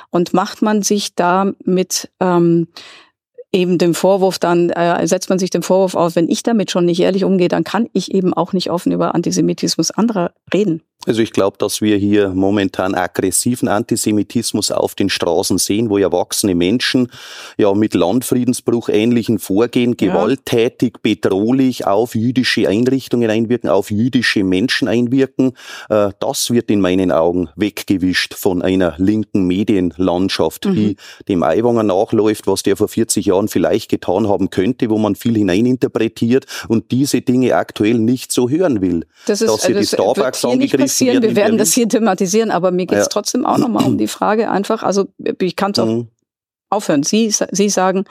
[0.10, 2.68] Und macht man sich da mit ähm,
[3.52, 6.86] eben dem Vorwurf dann, äh, setzt man sich den Vorwurf auf, wenn ich damit schon
[6.86, 10.82] nicht ehrlich umgehe, dann kann ich eben auch nicht offen über Antisemitismus anderer reden.
[11.08, 16.54] Also ich glaube, dass wir hier momentan aggressiven Antisemitismus auf den Straßen sehen, wo erwachsene
[16.54, 17.12] Menschen
[17.58, 20.08] ja mit Landfriedensbruch ähnlichen Vorgehen ja.
[20.08, 25.54] gewalttätig, bedrohlich auf jüdische Einrichtungen einwirken, auf jüdische Menschen einwirken.
[25.90, 30.76] Äh, das wird in meinen Augen weggewischt von einer linken Medienlandschaft, mhm.
[30.76, 30.96] die
[31.28, 35.36] dem Aiwanger nachläuft, was der vor 40 Jahren vielleicht getan haben könnte, wo man viel
[35.36, 39.08] hineininterpretiert und diese Dinge aktuell nicht so hören will.
[39.26, 41.24] Das ist, dass sie also die Starbucks angegriffen passieren.
[41.24, 43.10] Wir werden das hier thematisieren, aber mir geht es ja.
[43.10, 45.08] trotzdem auch nochmal um die Frage einfach, also
[45.40, 46.08] ich kann es auch mhm.
[46.70, 47.04] aufhören.
[47.04, 48.06] Sie, Sie sagen,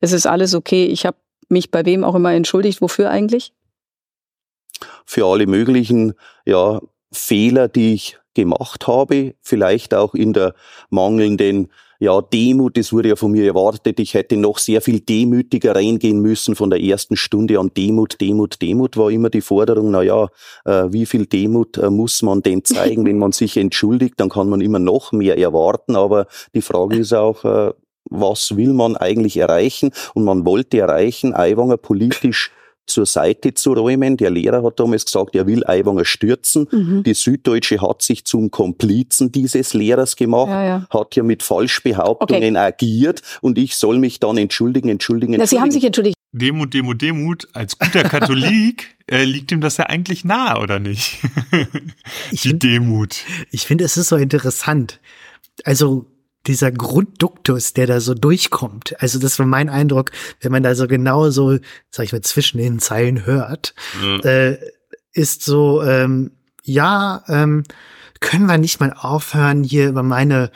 [0.00, 1.16] es ist alles okay, ich habe
[1.48, 2.80] mich bei wem auch immer entschuldigt.
[2.80, 3.52] Wofür eigentlich?
[5.04, 6.80] Für alle möglichen ja,
[7.12, 10.54] Fehler, die ich gemacht habe, vielleicht auch in der
[10.90, 13.98] mangelnden ja, Demut, das wurde ja von mir erwartet.
[14.00, 18.60] Ich hätte noch sehr viel demütiger reingehen müssen von der ersten Stunde an Demut, Demut,
[18.60, 20.28] Demut war immer die Forderung, na ja,
[20.64, 24.48] äh, wie viel Demut äh, muss man denn zeigen, wenn man sich entschuldigt, dann kann
[24.48, 27.72] man immer noch mehr erwarten, aber die Frage ist auch, äh,
[28.08, 29.90] was will man eigentlich erreichen?
[30.14, 32.52] Und man wollte erreichen, Aiwanger politisch
[32.86, 34.16] zur Seite zu räumen.
[34.16, 36.68] Der Lehrer hat damals gesagt, er will Aiwanger stürzen.
[36.70, 37.02] Mhm.
[37.04, 40.86] Die Süddeutsche hat sich zum Komplizen dieses Lehrers gemacht, ja, ja.
[40.90, 42.66] hat ja mit Falschbehauptungen okay.
[42.66, 45.46] agiert und ich soll mich dann entschuldigen, entschuldigen, entschuldigen.
[45.46, 46.16] Sie haben sich entschuldigt.
[46.32, 47.48] Demut, Demut, Demut.
[47.52, 51.18] Als guter Katholik äh, liegt ihm das ja eigentlich nahe, oder nicht?
[52.32, 53.16] Die find, Demut.
[53.50, 55.00] Ich finde, es ist so interessant.
[55.64, 56.06] Also
[56.46, 59.00] dieser Grundduktus, der da so durchkommt.
[59.00, 61.58] Also das war mein Eindruck, wenn man da so genau so,
[61.90, 64.20] sag ich mal, zwischen den Zeilen hört, mhm.
[64.24, 64.58] äh,
[65.12, 66.32] ist so, ähm,
[66.62, 67.64] ja, ähm,
[68.20, 70.50] können wir nicht mal aufhören, hier über meine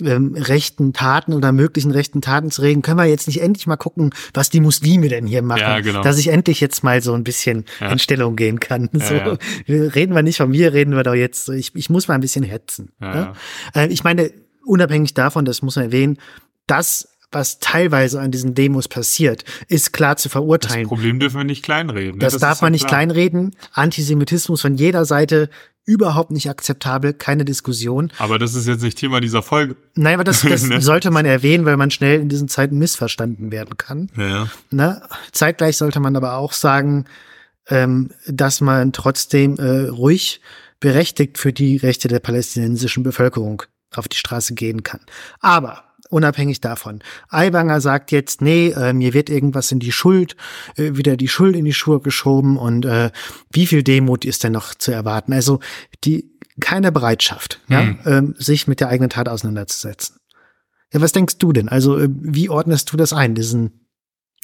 [0.00, 3.76] ähm, rechten Taten oder möglichen rechten Taten zu reden, können wir jetzt nicht endlich mal
[3.76, 6.02] gucken, was die Muslime denn hier machen, ja, genau.
[6.02, 7.92] dass ich endlich jetzt mal so ein bisschen ja.
[7.92, 8.90] in Stellung gehen kann.
[8.92, 9.36] So, ja,
[9.66, 11.48] reden wir nicht von mir, reden wir doch jetzt.
[11.48, 12.92] Ich, ich muss mal ein bisschen hetzen.
[13.00, 13.32] Ja,
[13.74, 14.32] äh, ich meine,
[14.66, 16.18] unabhängig davon, das muss man erwähnen,
[16.66, 20.82] das was teilweise an diesen Demos passiert, ist klar zu verurteilen.
[20.82, 22.12] Das Problem dürfen wir nicht kleinreden.
[22.12, 22.18] Ne?
[22.18, 23.00] Das, das, darf man nicht klar.
[23.00, 23.54] kleinreden.
[23.72, 25.50] Antisemitismus von jeder Seite
[25.84, 28.10] überhaupt nicht akzeptabel, keine Diskussion.
[28.18, 29.76] Aber das ist jetzt nicht Thema dieser Folge.
[29.94, 30.80] Nein, aber das, das ne?
[30.80, 34.10] sollte man erwähnen, weil man schnell in diesen Zeiten missverstanden werden kann.
[34.16, 34.48] Ja.
[34.70, 35.02] Ne?
[35.32, 37.04] Zeitgleich sollte man aber auch sagen,
[37.68, 40.40] ähm, dass man trotzdem äh, ruhig
[40.80, 43.62] berechtigt für die Rechte der palästinensischen Bevölkerung
[43.98, 45.00] auf die Straße gehen kann.
[45.40, 47.00] Aber unabhängig davon.
[47.28, 50.36] Aiwanger sagt jetzt, nee, äh, mir wird irgendwas in die Schuld,
[50.76, 53.10] äh, wieder die Schuld in die Schuhe geschoben und äh,
[53.52, 55.32] wie viel Demut ist denn noch zu erwarten?
[55.32, 55.60] Also
[56.04, 57.98] die keine Bereitschaft, hm.
[58.04, 60.16] ja, ähm, sich mit der eigenen Tat auseinanderzusetzen.
[60.92, 61.68] Ja, was denkst du denn?
[61.68, 63.86] Also äh, wie ordnest du das ein, diesen?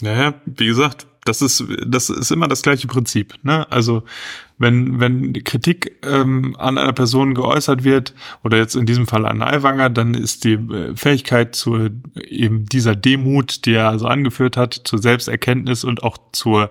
[0.00, 3.34] Naja, wie gesagt, das ist, das ist immer das gleiche Prinzip.
[3.42, 3.70] Ne?
[3.70, 4.02] Also
[4.58, 9.42] wenn, wenn Kritik ähm, an einer Person geäußert wird, oder jetzt in diesem Fall an
[9.42, 14.74] Aiwanger, dann ist die äh, Fähigkeit zu eben dieser Demut, die er also angeführt hat,
[14.84, 16.70] zur Selbsterkenntnis und auch zur,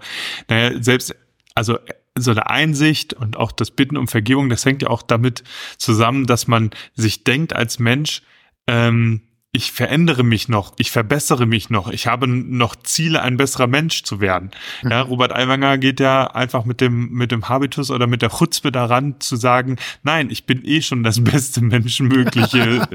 [0.49, 1.15] naja, selbst,
[1.55, 1.77] also
[2.17, 5.43] so eine Einsicht und auch das Bitten um Vergebung, das hängt ja auch damit
[5.77, 8.21] zusammen, dass man sich denkt als Mensch,
[8.67, 9.21] ähm,
[9.53, 14.03] ich verändere mich noch, ich verbessere mich noch, ich habe noch Ziele, ein besserer Mensch
[14.03, 14.51] zu werden.
[14.81, 15.09] Ja, mhm.
[15.09, 19.19] Robert Aiwanger geht ja einfach mit dem, mit dem Habitus oder mit der Chutzpe daran
[19.19, 22.87] zu sagen, nein, ich bin eh schon das beste Menschenmögliche,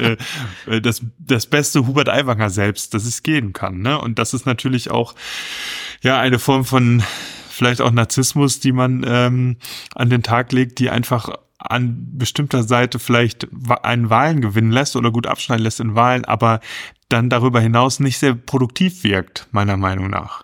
[0.67, 3.83] äh, äh, das, das beste Hubert Aiwanger selbst, das es gehen kann.
[3.83, 4.01] Ne?
[4.01, 5.15] Und das ist natürlich auch,
[6.01, 7.03] ja, eine Form von
[7.51, 9.57] vielleicht auch Narzissmus, die man ähm,
[9.95, 11.31] an den Tag legt, die einfach
[11.71, 13.47] an bestimmter Seite vielleicht
[13.83, 16.61] einen Wahlen gewinnen lässt oder gut abschneiden lässt in Wahlen, aber
[17.09, 20.43] dann darüber hinaus nicht sehr produktiv wirkt, meiner Meinung nach.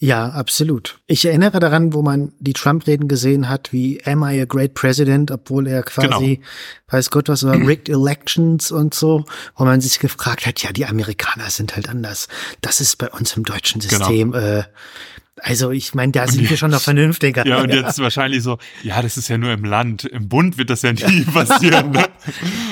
[0.00, 1.00] Ja, absolut.
[1.08, 5.32] Ich erinnere daran, wo man die Trump-Reden gesehen hat, wie Am I a Great President,
[5.32, 6.48] obwohl er quasi, genau.
[6.88, 9.24] weiß Gott was, war Rigged Elections und so,
[9.56, 12.28] wo man sich gefragt hat, ja, die Amerikaner sind halt anders.
[12.60, 13.96] Das ist bei uns im deutschen genau.
[13.96, 14.44] System genau.
[14.44, 14.64] äh,
[15.42, 17.46] Also ich meine, da sind wir schon noch vernünftiger.
[17.46, 20.04] Ja, und jetzt wahrscheinlich so, ja, das ist ja nur im Land.
[20.04, 21.90] Im Bund wird das ja nie passieren.
[21.90, 22.04] Ne?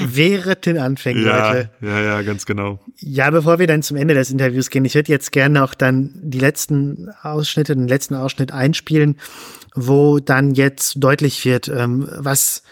[0.04, 1.70] Während den Anfängen, ja, Leute.
[1.80, 2.80] Ja, ja, ganz genau.
[2.98, 6.10] Ja, bevor wir dann zum Ende des Interviews gehen, ich würde jetzt gerne noch dann
[6.22, 9.16] die letzten Ausschnitte, den letzten Ausschnitt einspielen,
[9.74, 12.62] wo dann jetzt deutlich wird, ähm, was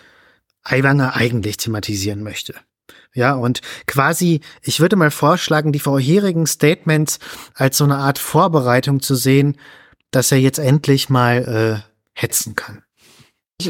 [0.63, 2.55] Aiwanger eigentlich thematisieren möchte.
[3.15, 7.21] Ja, und quasi, ich würde mal vorschlagen, die vorherigen Statements
[7.55, 9.57] als so eine Art Vorbereitung zu sehen,
[10.15, 12.84] dass er jetzt endlich mal äh, hetzen kann.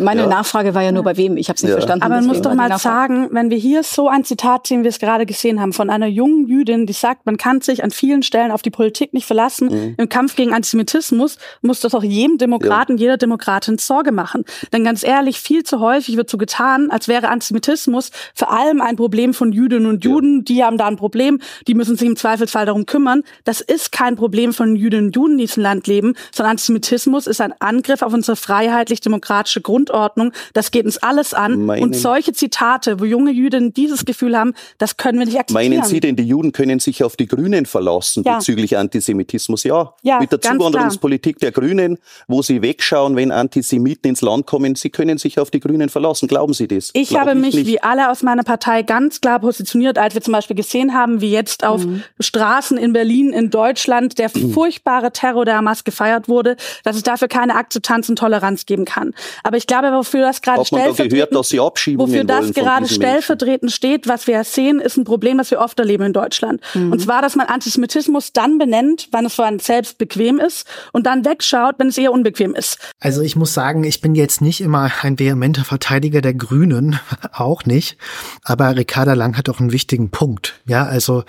[0.00, 0.26] Meine ja.
[0.26, 1.76] Nachfrage war ja nur bei wem, ich habe es nicht ja.
[1.76, 2.04] verstanden.
[2.04, 4.88] Aber man muss doch mal sagen, wenn wir hier so ein Zitat sehen, wie wir
[4.88, 8.22] es gerade gesehen haben, von einer jungen Jüdin, die sagt, man kann sich an vielen
[8.22, 9.94] Stellen auf die Politik nicht verlassen, mhm.
[9.98, 13.02] im Kampf gegen Antisemitismus, muss das auch jedem Demokraten, ja.
[13.02, 14.44] jeder Demokratin Sorge machen.
[14.72, 18.96] Denn ganz ehrlich, viel zu häufig wird so getan, als wäre Antisemitismus vor allem ein
[18.96, 22.64] Problem von Jüdinnen und Juden, die haben da ein Problem, die müssen sich im Zweifelsfall
[22.64, 23.22] darum kümmern.
[23.44, 27.26] Das ist kein Problem von Jüdinnen und Juden, die in diesem Land leben, sondern Antisemitismus
[27.26, 30.32] ist ein Angriff auf unsere freiheitlich-demokratische Grund Grundordnung.
[30.52, 31.64] Das geht uns alles an.
[31.66, 35.70] Meinen, und solche Zitate, wo junge Juden dieses Gefühl haben, das können wir nicht akzeptieren.
[35.70, 38.36] Meinen Sie denn, die Juden können sich auf die Grünen verlassen ja.
[38.36, 39.64] bezüglich Antisemitismus?
[39.64, 44.76] Ja, ja mit der Zuwanderungspolitik der Grünen, wo sie wegschauen, wenn Antisemiten ins Land kommen.
[44.76, 46.28] Sie können sich auf die Grünen verlassen.
[46.28, 46.90] Glauben Sie das?
[46.92, 47.66] Ich Glaub habe mich nicht.
[47.66, 51.32] wie alle aus meiner Partei ganz klar positioniert, als wir zum Beispiel gesehen haben, wie
[51.32, 52.04] jetzt auf mhm.
[52.20, 57.26] Straßen in Berlin, in Deutschland der furchtbare Terror der Hamas gefeiert wurde, dass es dafür
[57.26, 59.14] keine Akzeptanz und Toleranz geben kann.
[59.42, 64.42] Aber ich glaube, wofür das gerade stellvertretend, gehört, wofür das gerade stellvertretend steht, was wir
[64.44, 66.60] sehen, ist ein Problem, das wir oft erleben in Deutschland.
[66.74, 66.92] Mhm.
[66.92, 71.06] Und zwar, dass man Antisemitismus dann benennt, wann es für einen selbst bequem ist und
[71.06, 72.78] dann wegschaut, wenn es eher unbequem ist.
[73.00, 76.98] Also ich muss sagen, ich bin jetzt nicht immer ein vehementer Verteidiger der Grünen,
[77.32, 77.96] auch nicht.
[78.42, 80.60] Aber Ricarda Lang hat doch einen wichtigen Punkt.
[80.66, 81.24] Ja, also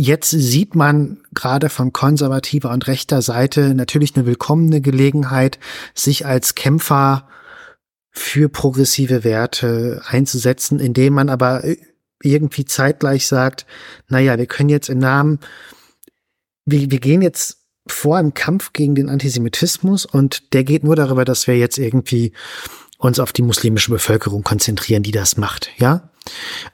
[0.00, 5.58] Jetzt sieht man gerade von konservativer und rechter Seite natürlich eine willkommene Gelegenheit,
[5.92, 7.26] sich als Kämpfer
[8.12, 11.64] für progressive Werte einzusetzen, indem man aber
[12.22, 13.66] irgendwie zeitgleich sagt,
[14.06, 15.40] naja, wir können jetzt im Namen,
[16.64, 21.24] wir, wir gehen jetzt vor im Kampf gegen den Antisemitismus und der geht nur darüber,
[21.24, 22.34] dass wir jetzt irgendwie
[22.98, 26.07] uns auf die muslimische Bevölkerung konzentrieren, die das macht, ja?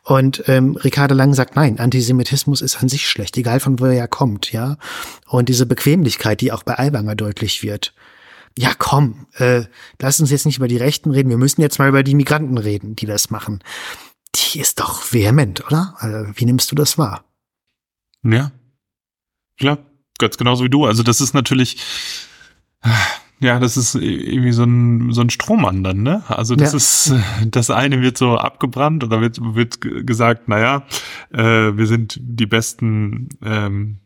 [0.02, 4.08] Und ähm, Ricardo Lang sagt, nein, Antisemitismus ist an sich schlecht, egal von wo er
[4.08, 4.76] kommt, ja.
[5.26, 7.94] Und diese Bequemlichkeit, die auch bei Aiwanger deutlich wird.
[8.56, 9.64] Ja, komm, äh,
[10.00, 12.58] lass uns jetzt nicht über die Rechten reden, wir müssen jetzt mal über die Migranten
[12.58, 13.62] reden, die das machen.
[14.36, 15.94] Die ist doch vehement, oder?
[15.98, 17.24] Also, wie nimmst du das wahr?
[18.22, 18.52] Ja.
[19.58, 19.78] Klar,
[20.18, 20.84] ganz genauso wie du.
[20.84, 21.76] Also das ist natürlich,
[23.40, 26.22] ja, das ist irgendwie so ein, so ein Strohmann dann, ne?
[26.28, 26.76] Also das ja.
[26.76, 27.14] ist,
[27.50, 30.84] das eine wird so abgebrannt oder wird, wird gesagt, naja,
[31.32, 31.42] äh,
[31.76, 33.98] wir sind die besten ähm,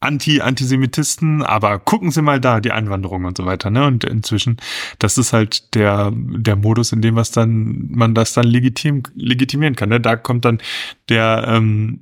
[0.00, 3.86] Anti-Antisemitisten, aber gucken Sie mal da, die Einwanderung und so weiter, ne?
[3.86, 4.58] Und inzwischen,
[4.98, 9.74] das ist halt der, der Modus, in dem was dann, man das dann legitim, legitimieren
[9.74, 10.00] kann, ne?
[10.00, 10.58] Da kommt dann
[11.08, 12.00] der, ähm,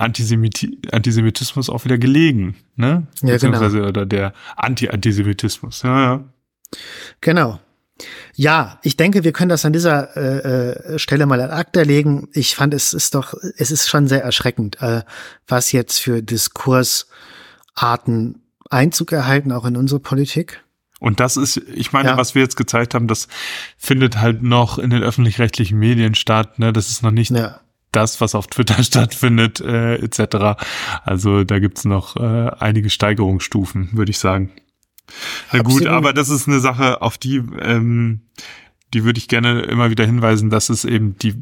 [0.00, 3.06] Antisemiti Antisemitismus auch wieder gelegen, ne?
[3.22, 3.88] Ja, Beziehungsweise, genau.
[3.88, 6.24] Oder der Anti-Antisemitismus, ja, ja.
[7.20, 7.58] Genau.
[8.34, 12.28] Ja, ich denke, wir können das an dieser äh, äh, Stelle mal ad acta legen.
[12.32, 15.02] Ich fand, es ist doch, es ist schon sehr erschreckend, äh,
[15.46, 20.64] was jetzt für Diskursarten Einzug erhalten, auch in unsere Politik.
[21.00, 22.16] Und das ist, ich meine, ja.
[22.16, 23.28] was wir jetzt gezeigt haben, das
[23.76, 26.58] findet halt noch in den öffentlich-rechtlichen Medien statt.
[26.58, 26.72] Ne?
[26.72, 27.60] Das ist noch nicht ja
[27.92, 30.60] das, was auf Twitter stattfindet, äh, etc.
[31.04, 34.50] Also da gibt's noch äh, einige Steigerungsstufen, würde ich sagen.
[35.52, 38.20] Na gut, aber das ist eine Sache, auf die, ähm,
[38.94, 41.34] die würde ich gerne immer wieder hinweisen, dass es eben die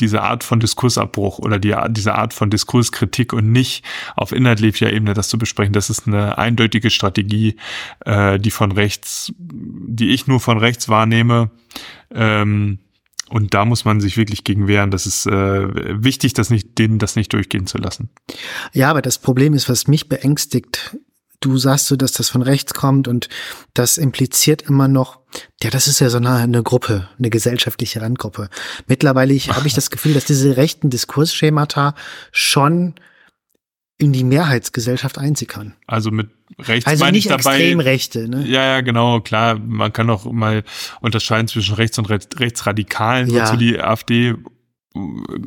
[0.00, 3.84] diese Art von Diskursabbruch oder die, diese Art von Diskurskritik und nicht
[4.16, 7.56] auf inhaltlicher Ebene das zu besprechen, das ist eine eindeutige Strategie,
[8.04, 11.50] äh, die von rechts, die ich nur von rechts wahrnehme.
[12.10, 12.80] Ähm,
[13.34, 14.92] und da muss man sich wirklich gegen wehren.
[14.92, 15.32] Das ist äh,
[16.04, 18.10] wichtig, das nicht, denen das nicht durchgehen zu lassen.
[18.72, 20.96] Ja, aber das Problem ist, was mich beängstigt,
[21.40, 23.28] du sagst so, dass das von rechts kommt und
[23.74, 25.18] das impliziert immer noch,
[25.60, 28.50] ja, das ist ja so eine, eine Gruppe, eine gesellschaftliche Randgruppe.
[28.86, 31.96] Mittlerweile habe ich das Gefühl, dass diese rechten Diskursschemata
[32.30, 32.94] schon
[33.98, 35.74] in die Mehrheitsgesellschaft einsickern.
[35.88, 37.56] Also mit rechts also meine nicht ich dabei.
[37.56, 38.44] Extremrechte, ne?
[38.46, 39.58] Ja, ja, genau, klar.
[39.58, 40.62] Man kann auch mal
[41.00, 43.42] unterscheiden zwischen rechts und rechts, rechtsradikalen, ja.
[43.42, 45.02] wozu die AfD äh,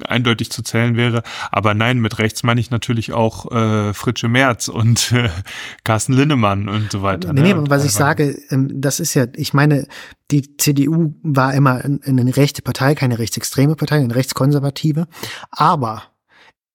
[0.05, 1.23] eindeutig zu zählen wäre.
[1.51, 5.29] Aber nein, mit rechts meine ich natürlich auch äh, Fritsche Merz und äh,
[5.83, 7.33] Carsten Linnemann und so weiter.
[7.33, 7.55] Nee, ne?
[7.55, 9.87] nee, was ich sage, ähm, das ist ja, ich meine,
[10.31, 15.07] die CDU war immer eine rechte Partei, keine rechtsextreme Partei, eine rechtskonservative.
[15.51, 16.03] Aber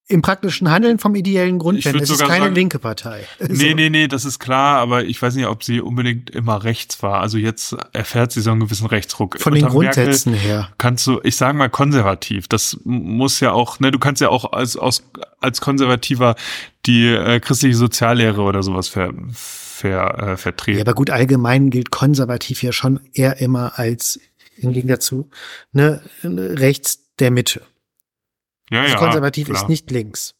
[0.07, 3.23] im praktischen Handeln vom ideellen Grund, denn es ist keine sagen- linke Partei.
[3.47, 7.01] Nee, nee, nee, das ist klar, aber ich weiß nicht, ob sie unbedingt immer rechts
[7.01, 7.21] war.
[7.21, 9.39] Also jetzt erfährt sie so einen gewissen Rechtsruck.
[9.39, 10.69] Von den Unter Merkel Grundsätzen her.
[10.77, 12.47] kannst du, ich sage mal konservativ.
[12.49, 15.03] Das muss ja auch, ne, du kannst ja auch als, als,
[15.39, 16.35] als Konservativer
[16.85, 20.79] die äh, christliche Soziallehre oder sowas ver, ver, äh, vertreten.
[20.79, 24.19] Ja, aber gut, allgemein gilt konservativ ja schon eher immer als
[24.57, 25.29] im Gegensatz dazu
[25.71, 27.61] ne, rechts der Mitte.
[28.73, 29.61] Ja, Also ja, konservativ klar.
[29.61, 30.35] ist nicht links.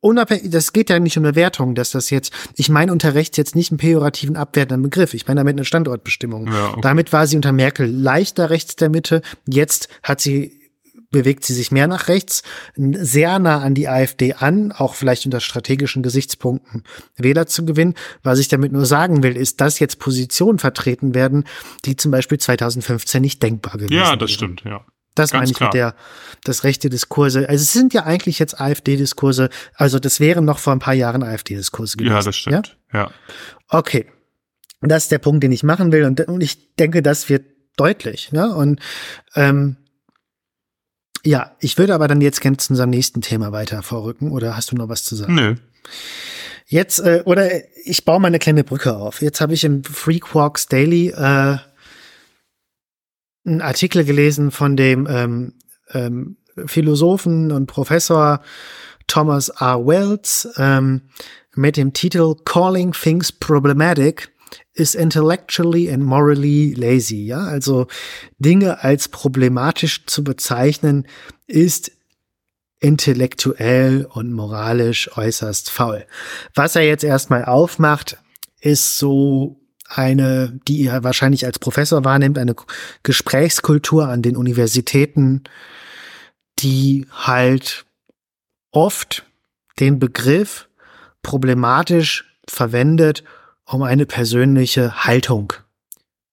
[0.00, 3.36] Unabhängig, das geht ja nicht um eine Wertung, dass das jetzt, ich meine unter rechts
[3.36, 6.48] jetzt nicht einen pejorativen abwertenden Begriff, ich meine damit eine Standortbestimmung.
[6.52, 6.80] Ja, okay.
[6.82, 10.58] Damit war sie unter Merkel leichter rechts der Mitte, jetzt hat sie
[11.10, 12.42] bewegt sie sich mehr nach rechts,
[12.74, 16.84] sehr nah an die AfD an, auch vielleicht unter strategischen Gesichtspunkten
[17.16, 17.94] Wähler zu gewinnen.
[18.22, 21.44] Was ich damit nur sagen will, ist, dass jetzt Positionen vertreten werden,
[21.84, 24.18] die zum Beispiel 2015 nicht denkbar gewesen Ja, wären.
[24.20, 24.84] das stimmt, ja.
[25.14, 25.68] Das Ganz meine ich klar.
[25.68, 25.94] mit der,
[26.44, 27.48] das rechte Diskurse.
[27.48, 29.50] Also es sind ja eigentlich jetzt AfD-Diskurse.
[29.74, 32.12] Also das wären noch vor ein paar Jahren AfD-Diskurse gewesen.
[32.14, 32.76] Ja, das stimmt.
[32.92, 33.10] Ja.
[33.68, 34.06] Okay.
[34.80, 36.04] Und Das ist der Punkt, den ich machen will.
[36.04, 37.46] Und, und ich denke, das wird
[37.76, 38.30] deutlich.
[38.32, 38.46] Ja?
[38.46, 38.80] Und
[39.34, 39.76] ähm,
[41.24, 44.32] ja, ich würde aber dann jetzt gerne zu unserem nächsten Thema weiter vorrücken.
[44.32, 45.34] Oder hast du noch was zu sagen?
[45.34, 45.54] Nö.
[46.66, 47.50] Jetzt, äh, oder
[47.84, 49.20] ich baue mal eine kleine Brücke auf.
[49.20, 51.58] Jetzt habe ich im Freakwalks Daily äh,
[53.44, 55.54] einen Artikel gelesen von dem ähm,
[55.90, 58.40] ähm, Philosophen und Professor
[59.06, 59.86] Thomas R.
[59.86, 61.02] Wells ähm,
[61.54, 64.30] mit dem Titel Calling Things Problematic
[64.74, 67.24] is intellectually and morally lazy.
[67.26, 67.86] Ja, also
[68.38, 71.06] Dinge als problematisch zu bezeichnen
[71.46, 71.92] ist
[72.80, 76.04] intellektuell und moralisch äußerst faul.
[76.54, 78.18] Was er jetzt erstmal aufmacht,
[78.60, 79.61] ist so
[79.96, 82.54] eine, die er wahrscheinlich als Professor wahrnimmt, eine
[83.02, 85.44] Gesprächskultur an den Universitäten,
[86.58, 87.84] die halt
[88.70, 89.24] oft
[89.80, 90.68] den Begriff
[91.22, 93.24] problematisch verwendet,
[93.64, 95.52] um eine persönliche Haltung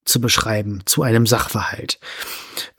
[0.06, 2.00] zu beschreiben zu einem Sachverhalt.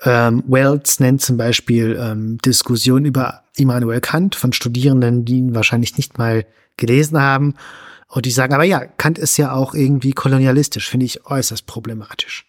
[0.03, 5.97] Ähm, Wells nennt zum Beispiel ähm, Diskussionen über Immanuel Kant von Studierenden, die ihn wahrscheinlich
[5.97, 6.45] nicht mal
[6.77, 7.55] gelesen haben.
[8.13, 12.45] Und die sagen, aber ja, Kant ist ja auch irgendwie kolonialistisch, finde ich äußerst problematisch.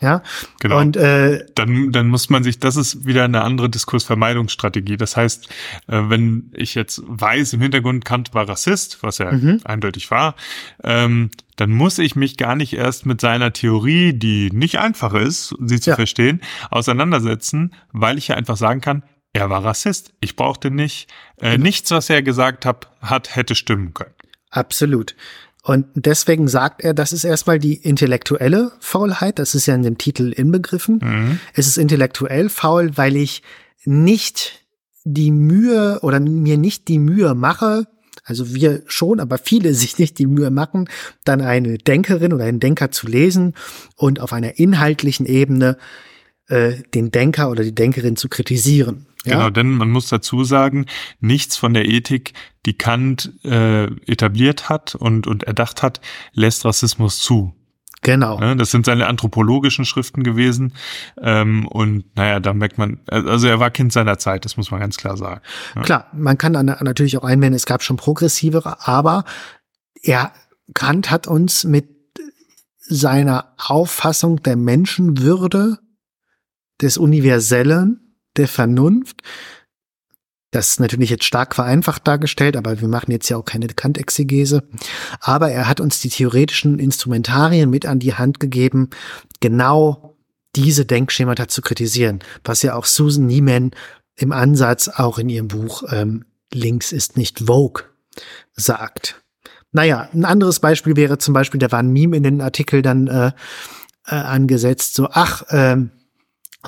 [0.00, 0.22] Ja,
[0.58, 0.80] Genau.
[0.80, 4.96] und äh, dann, dann muss man sich, das ist wieder eine andere Diskursvermeidungsstrategie.
[4.96, 5.48] Das heißt,
[5.86, 9.60] äh, wenn ich jetzt weiß, im Hintergrund Kant war Rassist, was er Mhm.
[9.64, 10.34] eindeutig war,
[10.82, 15.54] ähm, dann muss ich mich gar nicht erst mit seiner Theorie, die nicht einfach ist,
[15.60, 15.96] sie zu Ja.
[15.96, 16.40] verstehen,
[16.72, 20.12] auseinandersetzen, weil ich ja einfach sagen kann, er war Rassist.
[20.20, 21.08] Ich brauchte nicht,
[21.40, 21.62] äh, Genau.
[21.64, 24.13] nichts, was er gesagt hat, hat, hätte stimmen können.
[24.54, 25.16] Absolut.
[25.62, 29.38] Und deswegen sagt er, das ist erstmal die intellektuelle Faulheit.
[29.38, 31.00] Das ist ja in dem Titel inbegriffen.
[31.02, 31.40] Mhm.
[31.54, 33.42] Es ist intellektuell faul, weil ich
[33.84, 34.60] nicht
[35.04, 37.86] die Mühe oder mir nicht die Mühe mache,
[38.24, 40.88] also wir schon, aber viele sich nicht die Mühe machen,
[41.24, 43.54] dann eine Denkerin oder einen Denker zu lesen
[43.96, 45.78] und auf einer inhaltlichen Ebene
[46.48, 49.06] äh, den Denker oder die Denkerin zu kritisieren.
[49.24, 49.36] Ja?
[49.36, 50.86] Genau, denn man muss dazu sagen,
[51.20, 52.32] nichts von der Ethik,
[52.66, 56.00] die Kant äh, etabliert hat und, und erdacht hat,
[56.32, 57.54] lässt Rassismus zu.
[58.02, 58.38] Genau.
[58.54, 60.74] Das sind seine anthropologischen Schriften gewesen.
[61.18, 64.80] Ähm, und naja, da merkt man, also er war Kind seiner Zeit, das muss man
[64.80, 65.40] ganz klar sagen.
[65.74, 65.82] Ja.
[65.82, 69.24] Klar, man kann dann natürlich auch einwenden, es gab schon progressivere, aber
[70.02, 70.32] er,
[70.74, 71.88] Kant hat uns mit
[72.78, 75.78] seiner Auffassung der Menschenwürde,
[76.80, 78.03] des Universellen,
[78.36, 79.22] der Vernunft,
[80.54, 84.62] das ist natürlich jetzt stark vereinfacht dargestellt, aber wir machen jetzt ja auch keine Kant-Exegese.
[85.18, 88.90] Aber er hat uns die theoretischen Instrumentarien mit an die Hand gegeben,
[89.40, 90.16] genau
[90.54, 93.72] diese Denkschemata zu kritisieren, was ja auch Susan Nieman
[94.14, 97.82] im Ansatz auch in ihrem Buch ähm, Links ist nicht Vogue
[98.54, 99.20] sagt.
[99.72, 103.08] Naja, ein anderes Beispiel wäre zum Beispiel, da war ein Meme in den Artikel dann
[103.08, 103.32] äh,
[104.06, 105.90] äh, angesetzt, so, ach, ähm,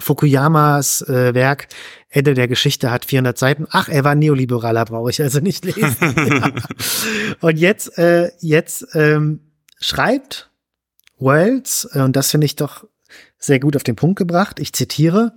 [0.01, 1.69] Fukuyamas äh, Werk
[2.09, 3.67] Ende der Geschichte hat 400 Seiten.
[3.71, 5.97] Ach, er war Neoliberaler, brauche ich also nicht lesen.
[6.01, 6.51] ja.
[7.41, 10.51] Und jetzt, äh, jetzt ähm, schreibt
[11.19, 12.85] Wells, äh, und das finde ich doch
[13.39, 15.33] sehr gut auf den Punkt gebracht, ich zitiere,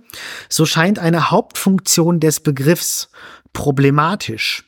[0.48, 3.10] so scheint eine Hauptfunktion des Begriffs
[3.52, 4.64] problematisch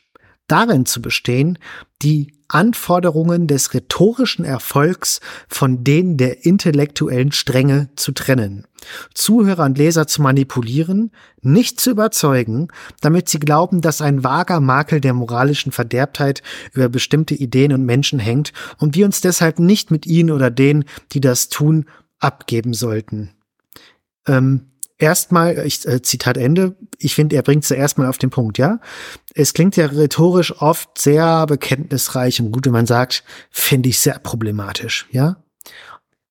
[0.47, 1.57] darin zu bestehen,
[2.01, 8.65] die Anforderungen des rhetorischen Erfolgs von denen der intellektuellen Strenge zu trennen,
[9.13, 12.67] Zuhörer und Leser zu manipulieren, nicht zu überzeugen,
[13.01, 16.43] damit sie glauben, dass ein vager Makel der moralischen Verderbtheit
[16.73, 20.85] über bestimmte Ideen und Menschen hängt und wir uns deshalb nicht mit ihnen oder denen,
[21.11, 21.85] die das tun,
[22.19, 23.31] abgeben sollten.
[24.27, 24.72] Ähm,
[25.03, 28.57] erstmal, ich, äh, Zitat Ende, ich finde, er bringt es ja erstmal auf den Punkt,
[28.57, 28.79] ja.
[29.35, 34.19] Es klingt ja rhetorisch oft sehr bekenntnisreich und gut, wenn man sagt, finde ich sehr
[34.19, 35.37] problematisch, ja.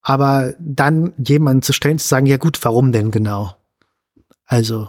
[0.01, 3.55] Aber dann jemanden zu stellen, zu sagen, ja gut, warum denn genau?
[4.47, 4.89] Also,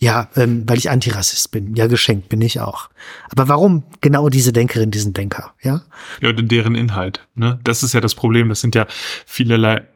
[0.00, 1.74] ja, ähm, weil ich Antirassist bin.
[1.74, 2.90] Ja, geschenkt bin ich auch.
[3.30, 5.82] Aber warum genau diese Denkerin, diesen Denker, ja?
[6.20, 7.58] Ja, deren Inhalt, ne?
[7.64, 8.48] Das ist ja das Problem.
[8.48, 8.86] Das sind ja
[9.26, 9.86] vielerlei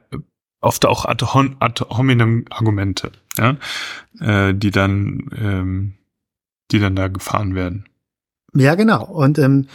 [0.61, 3.57] oft auch ad, hominem Argumente, ja,
[4.21, 5.95] äh, die dann, ähm,
[6.71, 7.87] die dann da gefahren werden.
[8.55, 9.05] Ja, genau.
[9.05, 9.67] Und ähm,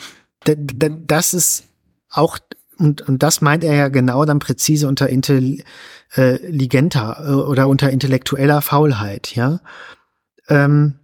[0.43, 1.67] das ist
[2.09, 2.37] auch
[2.77, 5.63] und, und das meint er ja genau dann präzise unter intelligenter
[7.25, 9.61] äh, oder unter intellektueller Faulheit, ja.
[10.49, 10.95] Ähm,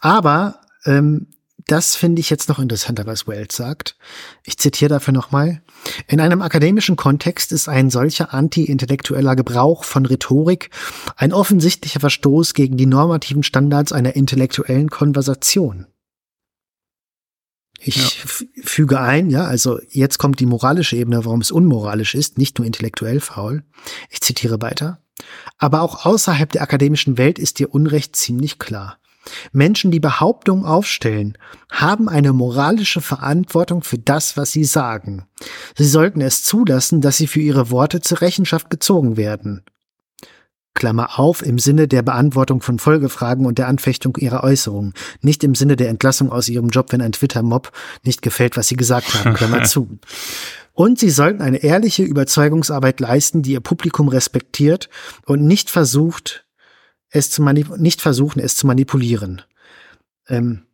[0.00, 1.28] aber ähm,
[1.66, 3.96] das finde ich jetzt noch interessanter, was Wells sagt.
[4.42, 5.62] Ich zitiere dafür nochmal.
[6.06, 10.70] In einem akademischen Kontext ist ein solcher anti-intellektueller Gebrauch von Rhetorik
[11.16, 15.86] ein offensichtlicher Verstoß gegen die normativen Standards einer intellektuellen Konversation.
[17.80, 18.28] Ich ja.
[18.62, 22.66] füge ein, ja, also jetzt kommt die moralische Ebene, warum es unmoralisch ist, nicht nur
[22.66, 23.62] intellektuell faul.
[24.10, 25.00] Ich zitiere weiter.
[25.58, 28.98] Aber auch außerhalb der akademischen Welt ist ihr Unrecht ziemlich klar.
[29.52, 31.38] Menschen, die Behauptungen aufstellen,
[31.70, 35.26] haben eine moralische Verantwortung für das, was sie sagen.
[35.76, 39.64] Sie sollten es zulassen, dass sie für ihre Worte zur Rechenschaft gezogen werden.
[40.74, 45.54] Klammer auf, im Sinne der Beantwortung von Folgefragen und der Anfechtung ihrer Äußerungen, nicht im
[45.54, 47.70] Sinne der Entlassung aus ihrem Job, wenn ein Twitter-Mob
[48.02, 49.98] nicht gefällt, was sie gesagt haben, Klammer zu.
[50.72, 54.88] Und sie sollten eine ehrliche Überzeugungsarbeit leisten, die ihr Publikum respektiert
[55.24, 56.44] und nicht versucht,
[57.14, 59.42] es zu nicht versuchen, es zu manipulieren.
[60.28, 60.64] Ähm,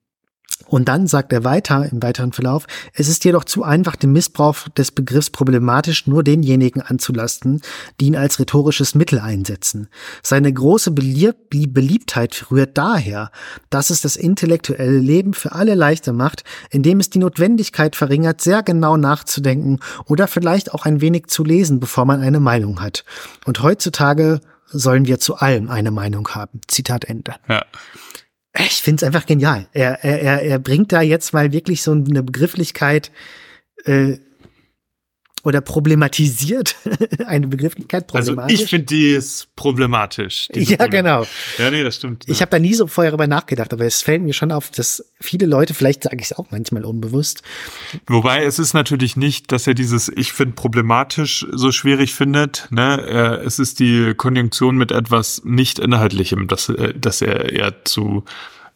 [0.67, 4.69] und dann sagt er weiter im weiteren Verlauf, es ist jedoch zu einfach, den Missbrauch
[4.69, 7.61] des Begriffs problematisch nur denjenigen anzulasten,
[7.99, 9.89] die ihn als rhetorisches Mittel einsetzen.
[10.23, 13.33] Seine große Beliebtheit rührt daher,
[13.69, 18.63] dass es das intellektuelle Leben für alle leichter macht, indem es die Notwendigkeit verringert, sehr
[18.63, 23.05] genau nachzudenken oder vielleicht auch ein wenig zu lesen, bevor man eine Meinung hat.
[23.45, 26.61] Und heutzutage sollen wir zu allem eine Meinung haben.
[26.69, 27.35] Zitat Ende.
[27.49, 27.65] Ja.
[28.59, 29.69] Ich finde es einfach genial.
[29.73, 33.13] Er, er, er bringt da jetzt mal wirklich so eine Begrifflichkeit
[33.85, 34.19] äh,
[35.43, 36.77] oder problematisiert
[37.27, 38.53] eine Begrifflichkeit problematisch.
[38.53, 40.49] Also ich finde die ist problematisch.
[40.53, 40.91] Ja, Problem.
[40.91, 41.27] genau.
[41.59, 42.25] Ja, nee, das stimmt.
[42.27, 42.41] Ich ja.
[42.43, 45.47] habe da nie so vorher darüber nachgedacht, aber es fällt mir schon auf, dass viele
[45.47, 47.43] Leute, vielleicht sage ich es auch manchmal unbewusst.
[48.07, 52.69] Wobei es ist natürlich nicht, dass er dieses Ich finde problematisch so schwierig findet.
[52.71, 53.01] Ne?
[53.45, 58.25] Es ist die Konjunktion mit etwas nicht Inhaltlichem, dass, äh, dass er eher zu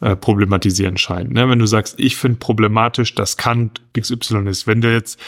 [0.01, 1.31] äh, problematisieren scheint.
[1.31, 1.49] Ne?
[1.49, 4.67] Wenn du sagst, ich finde problematisch, dass Kant XY ist.
[4.67, 5.19] Wenn du jetzt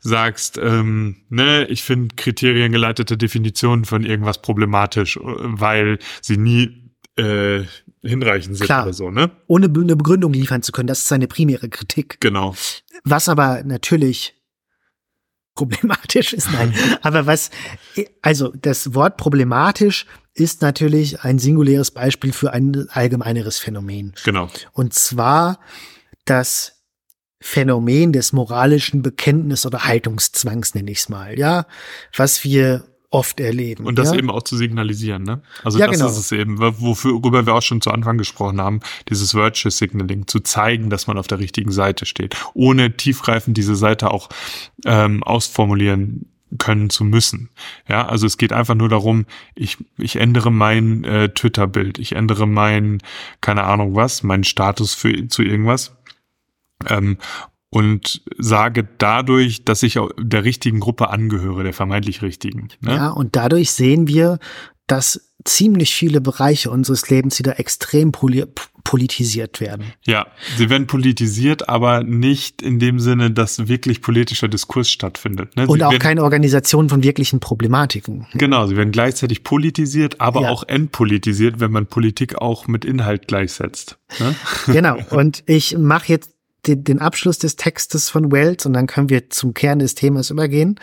[0.00, 6.84] sagst, ähm, ne, ich finde kriteriengeleitete Definitionen von irgendwas problematisch, äh, weil sie nie
[7.16, 7.64] äh,
[8.02, 9.30] hinreichend sind Klar, oder so, ne?
[9.46, 12.18] Ohne eine Begründung liefern zu können, das ist seine primäre Kritik.
[12.20, 12.54] Genau.
[13.04, 14.34] Was aber natürlich
[15.54, 16.74] problematisch ist, nein.
[17.02, 17.50] aber was,
[18.22, 24.14] also das Wort problematisch ist natürlich ein singuläres Beispiel für ein allgemeineres Phänomen.
[24.24, 24.48] Genau.
[24.72, 25.60] Und zwar
[26.24, 26.82] das
[27.40, 31.66] Phänomen des moralischen Bekenntnis- oder Haltungszwangs, nenne ich es mal, ja,
[32.16, 33.86] was wir oft erleben.
[33.86, 34.18] Und das ja?
[34.18, 35.40] eben auch zu signalisieren, ne?
[35.62, 36.10] Also ja, das genau.
[36.10, 40.40] ist es eben, worüber wir auch schon zu Anfang gesprochen haben, dieses Virtue Signaling, zu
[40.40, 44.30] zeigen, dass man auf der richtigen Seite steht, ohne tiefgreifend diese Seite auch
[44.84, 46.26] ähm, ausformulieren
[46.58, 47.50] können zu müssen.
[47.88, 52.46] Ja, also es geht einfach nur darum, ich, ich ändere mein äh, Twitter-Bild, ich ändere
[52.46, 53.00] mein,
[53.40, 55.96] keine Ahnung was, meinen Status für, zu irgendwas.
[56.88, 57.18] Ähm,
[57.70, 62.68] und sage dadurch, dass ich der richtigen Gruppe angehöre, der vermeintlich richtigen.
[62.80, 62.94] Ne?
[62.94, 64.38] Ja, und dadurch sehen wir,
[64.86, 69.92] dass ziemlich viele Bereiche unseres Lebens wieder extrem politisiert werden.
[70.04, 70.26] Ja,
[70.56, 75.56] sie werden politisiert, aber nicht in dem Sinne, dass wirklich politischer Diskurs stattfindet.
[75.56, 75.66] Ne?
[75.66, 78.26] Und auch keine Organisation von wirklichen Problematiken.
[78.34, 80.50] Genau, sie werden gleichzeitig politisiert, aber ja.
[80.50, 83.98] auch entpolitisiert, wenn man Politik auch mit Inhalt gleichsetzt.
[84.18, 84.34] Ne?
[84.66, 86.32] Genau, und ich mache jetzt
[86.66, 90.30] den, den Abschluss des Textes von Wells und dann können wir zum Kern des Themas
[90.30, 90.80] übergehen.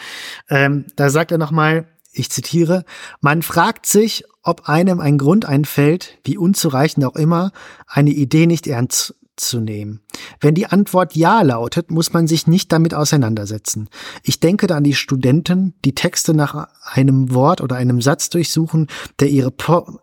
[0.49, 2.83] Ähm, da sagt er nochmal, ich zitiere,
[3.21, 7.51] man fragt sich, ob einem ein Grund einfällt, wie unzureichend auch immer,
[7.87, 10.01] eine Idee nicht ernst zu nehmen.
[10.39, 13.89] Wenn die Antwort Ja lautet, muss man sich nicht damit auseinandersetzen.
[14.23, 18.87] Ich denke da an die Studenten, die Texte nach einem Wort oder einem Satz durchsuchen,
[19.19, 19.53] der ihre,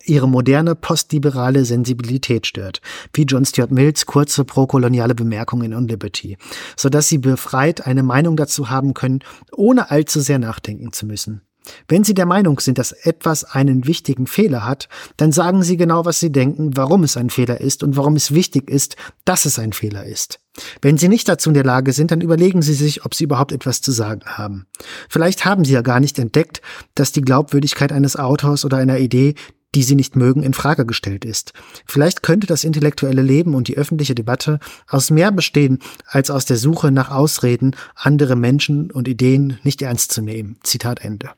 [0.04, 2.80] ihre moderne postliberale Sensibilität stört,
[3.12, 6.36] wie John Stuart Mills kurze prokoloniale Bemerkungen in Liberty,
[6.76, 9.20] sodass sie befreit eine Meinung dazu haben können,
[9.52, 11.42] ohne allzu sehr nachdenken zu müssen.
[11.88, 16.04] Wenn Sie der Meinung sind, dass etwas einen wichtigen Fehler hat, dann sagen Sie genau,
[16.04, 19.58] was Sie denken, warum es ein Fehler ist und warum es wichtig ist, dass es
[19.58, 20.40] ein Fehler ist.
[20.82, 23.52] Wenn Sie nicht dazu in der Lage sind, dann überlegen Sie sich, ob Sie überhaupt
[23.52, 24.66] etwas zu sagen haben.
[25.08, 26.60] Vielleicht haben Sie ja gar nicht entdeckt,
[26.94, 29.34] dass die Glaubwürdigkeit eines Autors oder einer Idee
[29.74, 31.52] die sie nicht mögen, in Frage gestellt ist.
[31.86, 36.56] Vielleicht könnte das intellektuelle Leben und die öffentliche Debatte aus mehr bestehen, als aus der
[36.56, 40.58] Suche nach Ausreden, andere Menschen und Ideen nicht ernst zu nehmen.
[40.62, 41.30] Zitat Ende.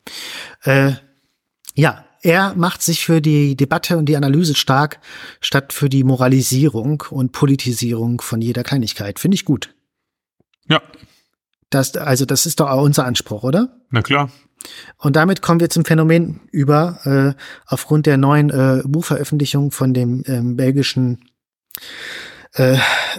[0.62, 0.92] Äh,
[1.74, 5.00] ja, er macht sich für die Debatte und die Analyse stark,
[5.40, 9.18] statt für die Moralisierung und Politisierung von jeder Kleinigkeit.
[9.18, 9.74] Finde ich gut.
[10.68, 10.82] Ja.
[11.70, 13.76] Das, also das ist doch auch unser Anspruch, oder?
[13.90, 14.30] Na klar.
[14.98, 20.22] Und damit kommen wir zum Phänomen über, äh, aufgrund der neuen äh, Buchveröffentlichung von dem
[20.26, 21.24] ähm, belgischen
[22.54, 22.76] äh,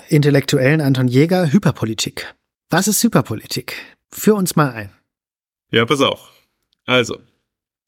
[0.10, 2.34] Intellektuellen Anton Jäger, Hyperpolitik.
[2.70, 3.76] Was ist Hyperpolitik?
[4.12, 4.92] Führ uns mal ein.
[5.72, 6.32] Ja, pass auf.
[6.86, 7.20] Also,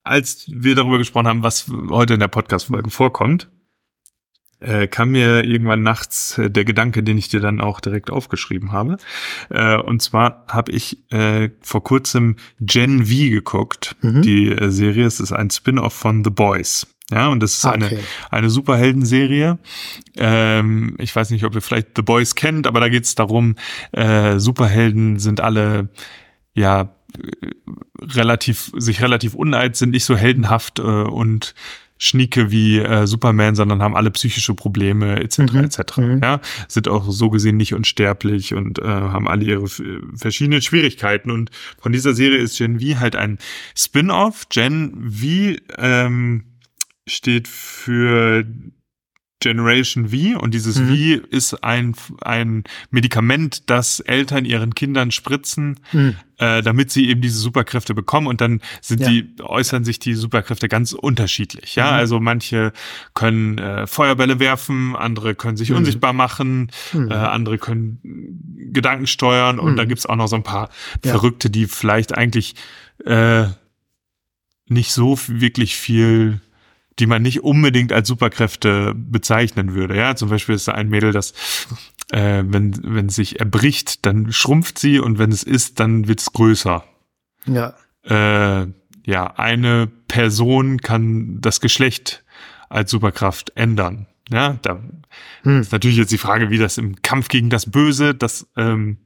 [0.04, 3.50] als wir darüber gesprochen haben, was heute in der Podcast-Folge vorkommt,
[4.64, 8.72] äh, kam mir irgendwann nachts äh, der Gedanke, den ich dir dann auch direkt aufgeschrieben
[8.72, 8.98] habe.
[9.50, 14.22] Äh, und zwar habe ich äh, vor kurzem Gen V geguckt, mhm.
[14.22, 15.06] die äh, Serie.
[15.06, 16.88] Es ist ein Spin-off von The Boys.
[17.12, 17.76] Ja, und das ist okay.
[17.76, 18.00] eine,
[18.32, 19.60] eine Superhelden-Serie.
[20.18, 23.56] Ähm, ich weiß nicht, ob ihr vielleicht The Boys kennt, aber da geht es darum,
[23.92, 25.90] äh, Superhelden sind alle
[26.56, 27.48] ja äh,
[28.02, 31.54] relativ sich relativ uneid sind, nicht so heldenhaft äh, und
[32.04, 35.40] schnieke wie äh, Superman, sondern haben alle psychische Probleme etc.
[35.40, 35.64] Mhm.
[35.64, 35.98] etc.
[35.98, 36.20] Mhm.
[36.22, 39.68] Ja, sind auch so gesehen nicht unsterblich und äh, haben alle ihre
[40.16, 41.32] verschiedenen Schwierigkeiten.
[41.32, 41.50] Und
[41.82, 43.38] von dieser Serie ist Gen V halt ein
[43.76, 44.50] Spin-off.
[44.50, 46.44] Gen V ähm,
[47.08, 48.46] steht für
[49.44, 51.20] Generation V und dieses mhm.
[51.20, 56.16] V ist ein, ein Medikament, das Eltern ihren Kindern spritzen, mhm.
[56.38, 59.10] äh, damit sie eben diese Superkräfte bekommen und dann sind ja.
[59.10, 61.76] die, äußern sich die Superkräfte ganz unterschiedlich.
[61.76, 61.98] Ja, mhm.
[61.98, 62.72] also manche
[63.14, 65.78] können äh, Feuerbälle werfen, andere können sich mhm.
[65.78, 67.12] unsichtbar machen, mhm.
[67.12, 68.00] äh, andere können
[68.72, 69.90] Gedanken steuern und da mhm.
[69.90, 70.70] gibt's auch noch so ein paar
[71.04, 71.12] ja.
[71.12, 72.56] Verrückte, die vielleicht eigentlich
[73.06, 73.46] äh,
[74.68, 76.40] nicht so wirklich viel
[77.00, 79.98] die man nicht unbedingt als Superkräfte bezeichnen würde.
[79.98, 81.34] Ja, zum Beispiel ist da ein Mädel, das,
[82.12, 86.22] äh, wenn, wenn es sich erbricht, dann schrumpft sie und wenn es ist, dann wird
[86.22, 86.84] es größer.
[87.46, 87.74] Ja.
[88.04, 88.68] Äh,
[89.06, 92.24] ja, eine Person kann das Geschlecht
[92.70, 94.08] als Superkraft ändern.
[94.30, 94.82] Ja, da
[95.44, 95.62] hm.
[95.62, 98.98] ist natürlich jetzt die Frage, wie das im Kampf gegen das Böse, das ähm,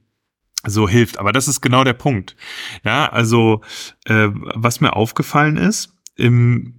[0.64, 1.18] so hilft.
[1.18, 2.36] Aber das ist genau der Punkt.
[2.84, 3.62] Ja, also
[4.04, 6.77] äh, was mir aufgefallen ist, im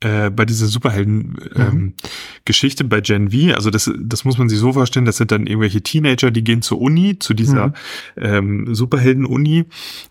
[0.00, 2.90] äh, bei dieser Superhelden-Geschichte ähm, mhm.
[2.90, 5.82] bei Gen V, also das, das muss man sich so vorstellen, das sind dann irgendwelche
[5.82, 7.74] Teenager, die gehen zur Uni, zu dieser mhm.
[8.16, 9.64] ähm, Superhelden-Uni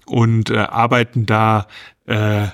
[0.08, 1.68] und äh, arbeiten da
[2.08, 2.48] äh,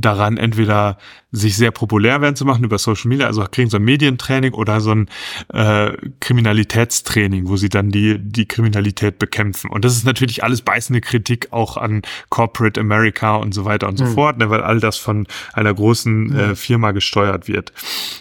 [0.00, 0.98] daran, entweder
[1.32, 4.80] sich sehr populär werden zu machen über Social Media, also kriegen so ein Medientraining oder
[4.80, 5.08] so ein
[5.52, 9.70] äh, Kriminalitätstraining, wo sie dann die, die Kriminalität bekämpfen.
[9.70, 13.96] Und das ist natürlich alles beißende Kritik auch an Corporate America und so weiter und
[13.96, 14.14] so mhm.
[14.14, 16.38] fort, ne, weil all das von einer großen mhm.
[16.38, 17.72] äh, Firma gesteuert wird.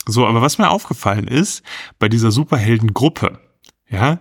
[0.06, 1.64] So, aber was mir aufgefallen ist,
[2.00, 3.40] bei dieser Superheldengruppe,
[3.90, 4.20] ja,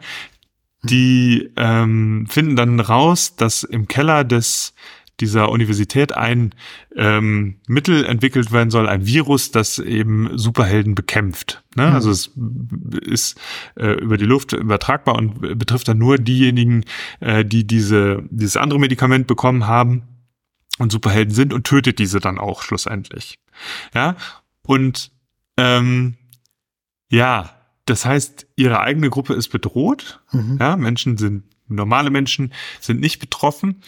[0.84, 4.74] die ähm, finden dann raus, dass im Keller des
[5.20, 6.54] dieser Universität ein
[6.96, 11.62] ähm, Mittel entwickelt werden soll, ein Virus, das eben Superhelden bekämpft.
[11.76, 11.88] Ne?
[11.88, 11.94] Mhm.
[11.94, 12.32] Also es
[13.02, 13.40] ist
[13.76, 16.84] äh, über die Luft übertragbar und betrifft dann nur diejenigen,
[17.20, 20.02] äh, die diese, dieses andere Medikament bekommen haben
[20.78, 23.38] und Superhelden sind und tötet diese dann auch schlussendlich.
[23.94, 24.16] Ja,
[24.66, 25.12] und
[25.56, 26.14] ähm,
[27.10, 27.50] ja,
[27.86, 30.20] das heißt, ihre eigene Gruppe ist bedroht.
[30.32, 30.56] Mhm.
[30.58, 33.82] Ja, Menschen sind normale Menschen sind nicht betroffen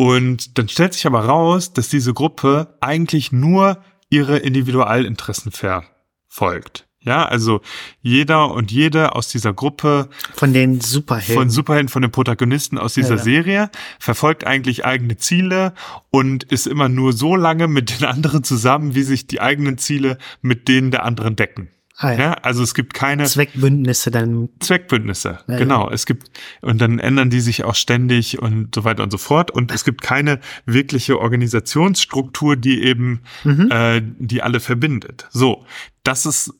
[0.00, 6.88] und dann stellt sich aber raus, dass diese Gruppe eigentlich nur ihre Individualinteressen verfolgt.
[7.00, 7.60] Ja, also
[8.00, 12.94] jeder und jede aus dieser Gruppe von den Superhelden, von Superhelden, von den Protagonisten aus
[12.94, 13.22] dieser ja, ja.
[13.22, 15.74] Serie verfolgt eigentlich eigene Ziele
[16.10, 20.16] und ist immer nur so lange mit den anderen zusammen, wie sich die eigenen Ziele
[20.40, 21.68] mit denen der anderen decken.
[22.02, 22.18] Ah, ja.
[22.18, 22.32] ja.
[22.32, 24.48] also es gibt keine Zweckbündnisse dann.
[24.58, 25.88] Zweckbündnisse, ja, genau.
[25.88, 25.94] Ja.
[25.94, 26.30] Es gibt
[26.62, 29.50] und dann ändern die sich auch ständig und so weiter und so fort.
[29.50, 33.70] Und es gibt keine wirkliche Organisationsstruktur, die eben mhm.
[33.70, 35.28] äh, die alle verbindet.
[35.30, 35.66] So,
[36.02, 36.54] das ist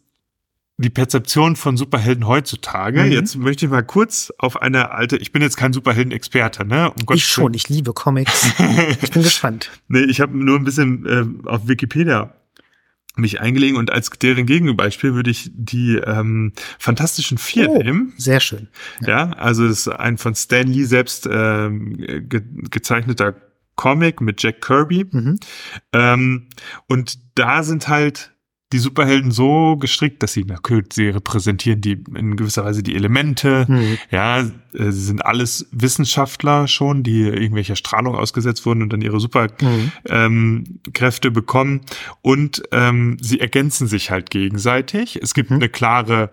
[0.77, 3.03] die Perzeption von Superhelden heutzutage.
[3.03, 3.13] Mhm.
[3.13, 6.91] Jetzt möchte ich mal kurz auf eine alte, ich bin jetzt kein Superhelden-Experte, ne?
[6.91, 8.53] Um ich schon, ich liebe Comics.
[9.03, 9.71] ich bin gespannt.
[9.89, 12.35] Nee, ich habe nur ein bisschen äh, auf Wikipedia
[13.17, 18.13] mich eingelegen und als deren Gegenbeispiel würde ich die ähm, Fantastischen Vier oh, nehmen.
[18.17, 18.69] Sehr schön.
[19.01, 19.09] Ja.
[19.09, 23.35] ja, also es ist ein von Stan Lee selbst ähm, ge gezeichneter
[23.77, 25.07] Comic mit Jack Kirby.
[25.11, 25.39] Mhm.
[25.93, 26.49] Ähm,
[26.87, 28.33] und da sind halt
[28.73, 32.95] die Superhelden so gestrickt, dass sie, na gut, sie repräsentieren die in gewisser Weise die
[32.95, 33.67] Elemente.
[33.69, 33.99] Mhm.
[34.13, 39.19] Ja, äh, sie sind alles Wissenschaftler schon, die irgendwelcher Strahlung ausgesetzt wurden und dann ihre
[39.19, 39.93] Superkräfte Mhm.
[40.09, 40.81] ähm,
[41.33, 41.81] bekommen.
[42.23, 45.21] Und ähm, sie ergänzen sich halt gegenseitig.
[45.21, 45.57] Es gibt Mhm.
[45.57, 46.31] eine klare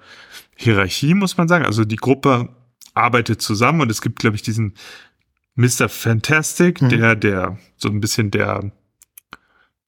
[0.55, 1.65] Hierarchie, muss man sagen.
[1.65, 2.49] Also die Gruppe
[2.93, 4.73] arbeitet zusammen und es gibt, glaube ich, diesen
[5.55, 5.89] Mr.
[5.89, 6.89] Fantastic, Mhm.
[6.89, 8.71] der, der so ein bisschen der,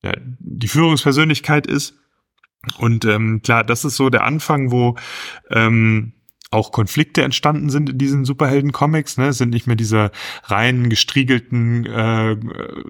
[0.01, 1.93] der die Führungspersönlichkeit ist.
[2.77, 4.95] Und ähm, klar, das ist so der Anfang, wo
[5.49, 6.13] ähm,
[6.51, 9.17] auch Konflikte entstanden sind in diesen Superhelden-Comics.
[9.17, 9.27] Ne?
[9.27, 10.09] Es sind nicht mehr diese
[10.45, 12.83] rein gestriegelten äh, äh,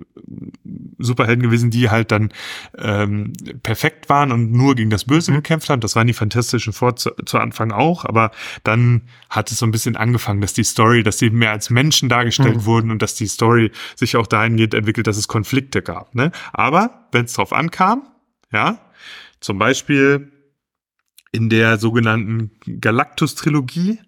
[0.97, 2.31] Superhelden gewesen, die halt dann
[2.77, 5.35] ähm, perfekt waren und nur gegen das Böse Mhm.
[5.35, 5.81] gekämpft haben.
[5.81, 8.31] Das waren die Fantastischen vor zu, zu Anfang auch, aber
[8.63, 12.07] dann hat es so ein bisschen angefangen, dass die Story, dass sie mehr als Menschen
[12.07, 12.65] dargestellt Mhm.
[12.65, 16.15] wurden und dass die Story sich auch dahingehend entwickelt, dass es Konflikte gab.
[16.15, 16.31] Ne?
[16.53, 18.07] Aber wenn es drauf ankam,
[18.53, 18.79] ja,
[19.41, 20.31] zum Beispiel
[21.31, 23.99] in der sogenannten Galactus-Trilogie,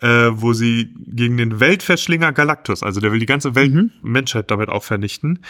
[0.00, 3.90] äh, wo sie gegen den Weltverschlinger Galactus, also der will die ganze Welt, Mhm.
[4.02, 5.40] Menschheit damit auch vernichten,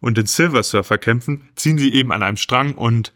[0.00, 3.12] und den Silver Surfer kämpfen, ziehen sie eben an einem Strang und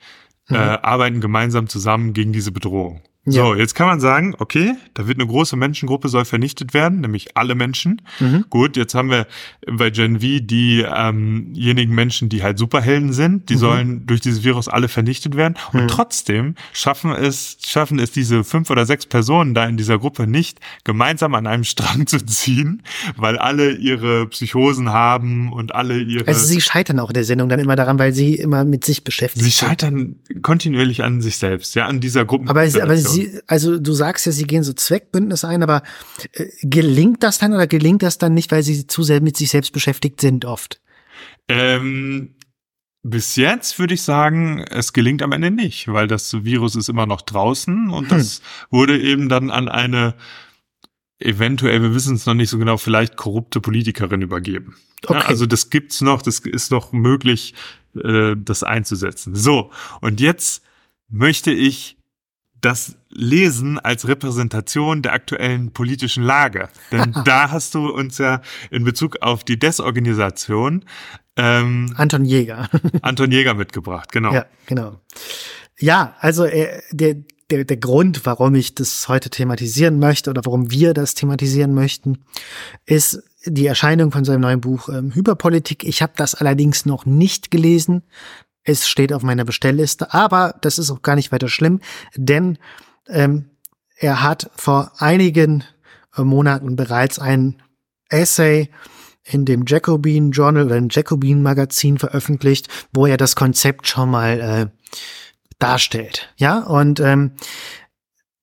[0.50, 3.02] äh, arbeiten gemeinsam zusammen gegen diese Bedrohung.
[3.30, 3.42] Ja.
[3.44, 7.36] So, jetzt kann man sagen, okay, da wird eine große Menschengruppe soll vernichtet werden, nämlich
[7.36, 8.02] alle Menschen.
[8.20, 8.44] Mhm.
[8.50, 9.26] Gut, jetzt haben wir
[9.66, 13.58] bei Gen V diejenigen Menschen, die halt Superhelden sind, die Mhm.
[13.58, 15.54] sollen durch dieses Virus alle vernichtet werden.
[15.72, 15.88] Und Mhm.
[15.88, 20.58] trotzdem schaffen es, schaffen es diese fünf oder sechs Personen da in dieser Gruppe nicht,
[20.84, 22.82] gemeinsam an einem Strang zu ziehen,
[23.16, 26.26] weil alle ihre Psychosen haben und alle ihre.
[26.28, 29.04] Also sie scheitern auch in der Sendung dann immer daran, weil sie immer mit sich
[29.04, 29.68] beschäftigt Sie sind.
[29.68, 32.48] scheitern kontinuierlich an sich selbst, ja, an dieser Gruppe.
[32.50, 35.82] Aber, aber sie, also du sagst ja, sie gehen so Zweckbündnisse ein, aber
[36.32, 39.50] äh, gelingt das dann oder gelingt das dann nicht, weil sie zu sehr mit sich
[39.50, 40.80] selbst beschäftigt sind oft?
[41.48, 42.34] Ähm,
[43.02, 47.06] bis jetzt würde ich sagen, es gelingt am Ende nicht, weil das Virus ist immer
[47.06, 48.18] noch draußen und Hm.
[48.18, 50.14] das wurde eben dann an eine
[51.20, 54.76] eventuell, wir wissen es noch nicht so genau, vielleicht korrupte Politikerin übergeben.
[55.04, 55.24] Ja, Okay.
[55.26, 57.54] also das gibt's noch, das ist noch möglich,
[57.96, 59.34] äh, das einzusetzen.
[59.34, 60.62] So, und jetzt
[61.08, 61.97] möchte ich
[62.60, 66.68] das lesen als Repräsentation der aktuellen politischen Lage.
[66.92, 70.84] Denn da hast du uns ja in Bezug auf die Desorganisation
[71.36, 72.68] ähm, Anton Jäger.
[73.02, 74.34] Anton Jäger mitgebracht, genau.
[74.34, 75.00] Ja, genau.
[75.78, 77.16] Ja, also äh, der,
[77.50, 82.24] der, der Grund, warum ich das heute thematisieren möchte oder warum wir das thematisieren möchten,
[82.86, 85.84] ist die Erscheinung von seinem neuen Buch ähm, Hyperpolitik.
[85.84, 88.02] Ich habe das allerdings noch nicht gelesen.
[88.68, 91.80] Es steht auf meiner Bestellliste, aber das ist auch gar nicht weiter schlimm,
[92.14, 92.58] denn
[93.08, 93.46] ähm,
[93.96, 95.64] er hat vor einigen
[96.14, 97.62] äh, Monaten bereits ein
[98.10, 98.68] Essay
[99.24, 104.38] in dem Jacobin Journal oder im Jacobin Magazin veröffentlicht, wo er das Konzept schon mal
[104.38, 104.66] äh,
[105.58, 106.34] darstellt.
[106.36, 107.32] Ja, und ähm,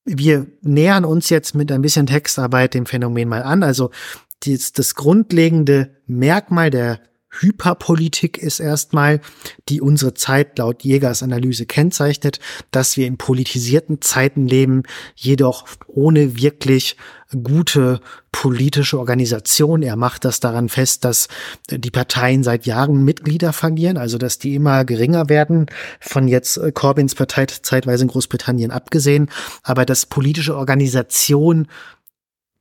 [0.05, 3.61] wir nähern uns jetzt mit ein bisschen Textarbeit dem Phänomen mal an.
[3.61, 3.91] Also
[4.41, 6.99] dies, das grundlegende Merkmal der
[7.39, 9.21] Hyperpolitik ist erstmal,
[9.69, 12.39] die unsere Zeit laut Jägers Analyse kennzeichnet,
[12.71, 14.83] dass wir in politisierten Zeiten leben,
[15.15, 16.97] jedoch ohne wirklich
[17.43, 17.99] gute
[18.31, 19.81] politische Organisation.
[19.81, 21.27] Er macht das daran fest, dass
[21.69, 25.67] die Parteien seit Jahren Mitglieder verlieren, also dass die immer geringer werden,
[25.99, 29.29] von jetzt äh, Corbyns Partei zeitweise in Großbritannien abgesehen,
[29.63, 31.67] aber dass politische Organisation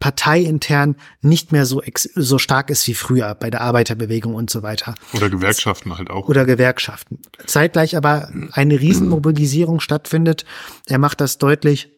[0.05, 1.81] parteiintern nicht mehr so,
[2.15, 4.95] so stark ist wie früher bei der Arbeiterbewegung und so weiter.
[5.15, 6.29] Oder Gewerkschaften halt auch.
[6.29, 7.21] Oder Gewerkschaften.
[7.47, 10.45] Zeitgleich aber eine Riesenmobilisierung stattfindet.
[10.85, 11.89] Er macht das deutlich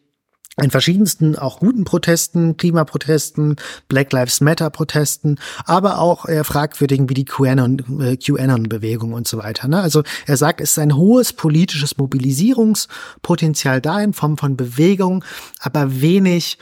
[0.55, 3.57] in verschiedensten auch guten Protesten, Klimaprotesten,
[3.89, 9.37] Black Lives Matter Protesten, aber auch eher fragwürdigen wie die QAnon, äh, QAnon-Bewegung und so
[9.37, 9.67] weiter.
[9.67, 9.81] Ne?
[9.81, 15.25] Also er sagt, es ist ein hohes politisches Mobilisierungspotenzial da in Form von Bewegung,
[15.59, 16.57] aber wenig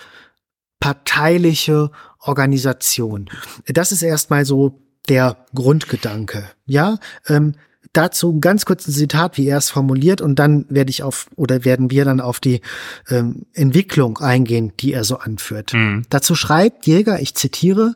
[0.80, 3.30] parteiliche Organisation.
[3.67, 6.49] Das ist erstmal so der Grundgedanke.
[6.65, 6.97] Ja,
[7.28, 7.53] ähm,
[7.93, 11.65] dazu ein ganz kurzes Zitat, wie er es formuliert, und dann werde ich auf oder
[11.65, 12.61] werden wir dann auf die
[13.09, 15.73] ähm, Entwicklung eingehen, die er so anführt.
[15.73, 16.03] Mhm.
[16.09, 17.95] Dazu schreibt Jäger, ich zitiere,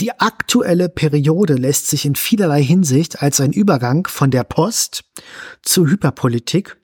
[0.00, 5.04] die aktuelle Periode lässt sich in vielerlei Hinsicht als ein Übergang von der Post
[5.62, 6.76] zur Hyperpolitik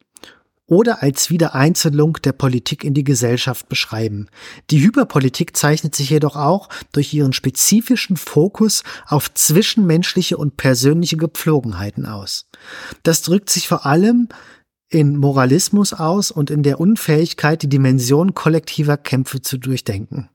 [0.71, 4.29] oder als Wiedereinzelung der Politik in die Gesellschaft beschreiben.
[4.71, 12.07] Die Hyperpolitik zeichnet sich jedoch auch durch ihren spezifischen Fokus auf zwischenmenschliche und persönliche Gepflogenheiten
[12.07, 12.49] aus.
[13.03, 14.29] Das drückt sich vor allem
[14.89, 20.29] in Moralismus aus und in der Unfähigkeit, die Dimension kollektiver Kämpfe zu durchdenken.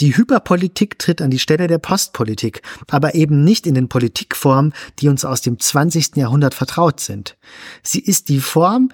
[0.00, 5.08] Die Hyperpolitik tritt an die Stelle der Postpolitik, aber eben nicht in den Politikformen, die
[5.08, 6.16] uns aus dem 20.
[6.16, 7.36] Jahrhundert vertraut sind.
[7.82, 8.90] Sie ist die Form,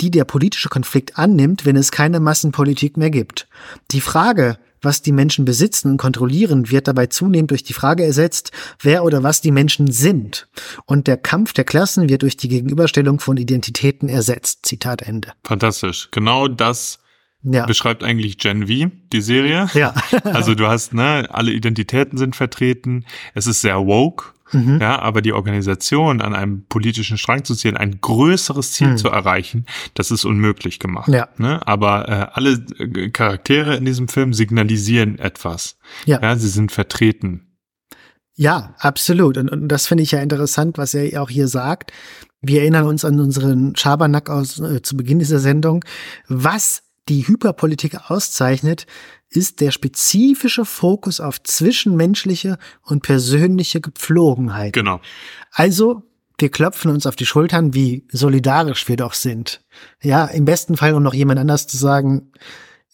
[0.00, 3.48] die der politische Konflikt annimmt, wenn es keine Massenpolitik mehr gibt.
[3.90, 8.52] Die Frage, was die Menschen besitzen und kontrollieren, wird dabei zunehmend durch die Frage ersetzt,
[8.80, 10.48] wer oder was die Menschen sind.
[10.84, 14.66] Und der Kampf der Klassen wird durch die Gegenüberstellung von Identitäten ersetzt.
[14.66, 15.32] Zitat Ende.
[15.44, 16.08] Fantastisch.
[16.10, 16.98] Genau das
[17.42, 17.66] ja.
[17.66, 19.68] beschreibt eigentlich Gen V, die Serie.
[19.74, 19.94] Ja.
[20.24, 23.04] also du hast, ne, alle Identitäten sind vertreten.
[23.34, 24.35] Es ist sehr woke.
[24.52, 24.78] Mhm.
[24.80, 28.96] Ja, aber die Organisation an einem politischen Strang zu ziehen, ein größeres Ziel mhm.
[28.96, 31.08] zu erreichen, das ist unmöglich gemacht.
[31.08, 31.28] Ja.
[31.36, 31.66] Ne?
[31.66, 35.78] Aber äh, alle äh, Charaktere in diesem Film signalisieren etwas.
[36.04, 36.20] Ja.
[36.22, 37.42] ja sie sind vertreten.
[38.34, 39.38] Ja, absolut.
[39.38, 41.92] Und, und das finde ich ja interessant, was er auch hier sagt.
[42.42, 45.84] Wir erinnern uns an unseren Schabernack aus äh, zu Beginn dieser Sendung.
[46.28, 48.86] Was die Hyperpolitik auszeichnet,
[49.28, 54.72] ist der spezifische Fokus auf zwischenmenschliche und persönliche Gepflogenheit.
[54.72, 55.00] Genau.
[55.52, 56.02] Also,
[56.38, 59.62] wir klopfen uns auf die Schultern, wie solidarisch wir doch sind.
[60.02, 62.32] Ja, im besten Fall, um noch jemand anders zu sagen,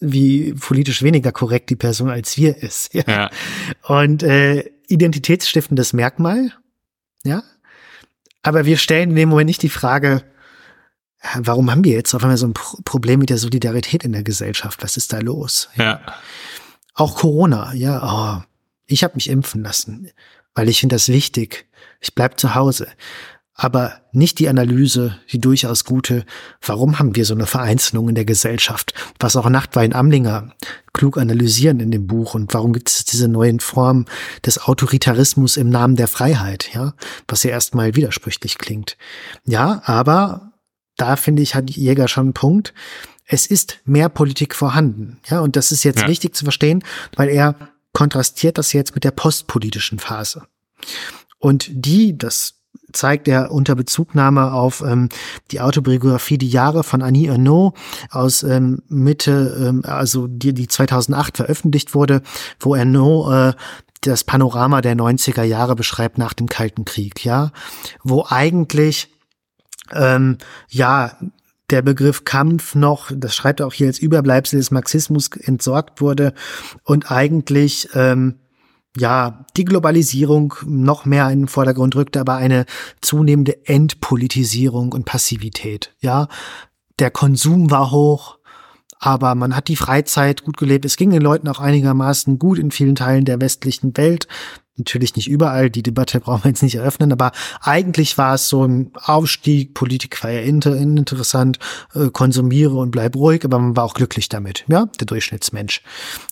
[0.01, 2.95] wie politisch weniger korrekt die Person als wir ist.
[2.95, 3.05] Ja.
[3.07, 3.31] ja.
[3.83, 6.53] Und äh, identitätsstiftendes Merkmal,
[7.25, 7.43] ja.
[8.43, 10.25] Aber wir stellen in dem Moment nicht die Frage,
[11.39, 14.83] warum haben wir jetzt auf einmal so ein Problem mit der Solidarität in der Gesellschaft?
[14.83, 15.69] Was ist da los?
[15.77, 16.01] Ja.
[16.95, 18.41] Auch Corona, ja.
[18.41, 18.43] Oh,
[18.87, 20.11] ich habe mich impfen lassen,
[20.55, 21.67] weil ich finde das wichtig.
[22.01, 22.89] Ich bleib zu Hause.
[23.55, 26.25] Aber nicht die Analyse, die durchaus gute,
[26.63, 30.55] warum haben wir so eine Vereinzelung in der Gesellschaft, was auch Nachtwein Amlinger
[30.95, 34.07] klug analysieren in dem Buch und warum gibt es diese neuen Formen
[34.45, 36.95] des Autoritarismus im Namen der Freiheit, ja,
[37.29, 38.97] was ja erstmal widersprüchlich klingt.
[39.45, 40.52] Ja, aber
[40.97, 42.75] da finde ich, hat Jäger schon einen Punkt.
[43.25, 45.19] Es ist mehr Politik vorhanden.
[45.29, 46.09] Ja, und das ist jetzt ja.
[46.09, 46.85] wichtig zu verstehen,
[47.17, 47.55] weil er
[47.93, 50.43] kontrastiert das jetzt mit der postpolitischen Phase.
[51.39, 52.55] Und die, das
[52.93, 55.09] zeigt er unter Bezugnahme auf ähm,
[55.51, 57.77] die Autobiografie Die Jahre von Annie Ernaux
[58.11, 62.23] aus ähm, Mitte, ähm, also die, die 2008 veröffentlicht wurde,
[62.61, 63.53] wo Ernaux äh,
[64.03, 67.53] das Panorama der 90er Jahre beschreibt nach dem Kalten Krieg, ja,
[68.03, 69.12] wo eigentlich
[69.93, 71.17] ähm, ja,
[71.71, 76.35] der Begriff Kampf noch, das schreibt er auch hier als Überbleibsel des Marxismus entsorgt wurde
[76.85, 78.41] und eigentlich ähm,
[78.97, 82.67] ja die Globalisierung noch mehr in den Vordergrund rückte, aber eine
[83.01, 85.95] zunehmende Entpolitisierung und Passivität.
[86.01, 86.29] Ja,
[86.99, 88.39] der Konsum war hoch,
[88.99, 90.85] aber man hat die Freizeit gut gelebt.
[90.85, 94.29] Es ging den Leuten auch einigermaßen gut in vielen Teilen der westlichen Welt.
[94.77, 98.65] Natürlich nicht überall, die Debatte brauchen wir jetzt nicht eröffnen, aber eigentlich war es so
[98.65, 101.59] ein Aufstieg, Politik war ja inter, interessant,
[101.95, 105.83] äh, konsumiere und bleib ruhig, aber man war auch glücklich damit, ja, der Durchschnittsmensch.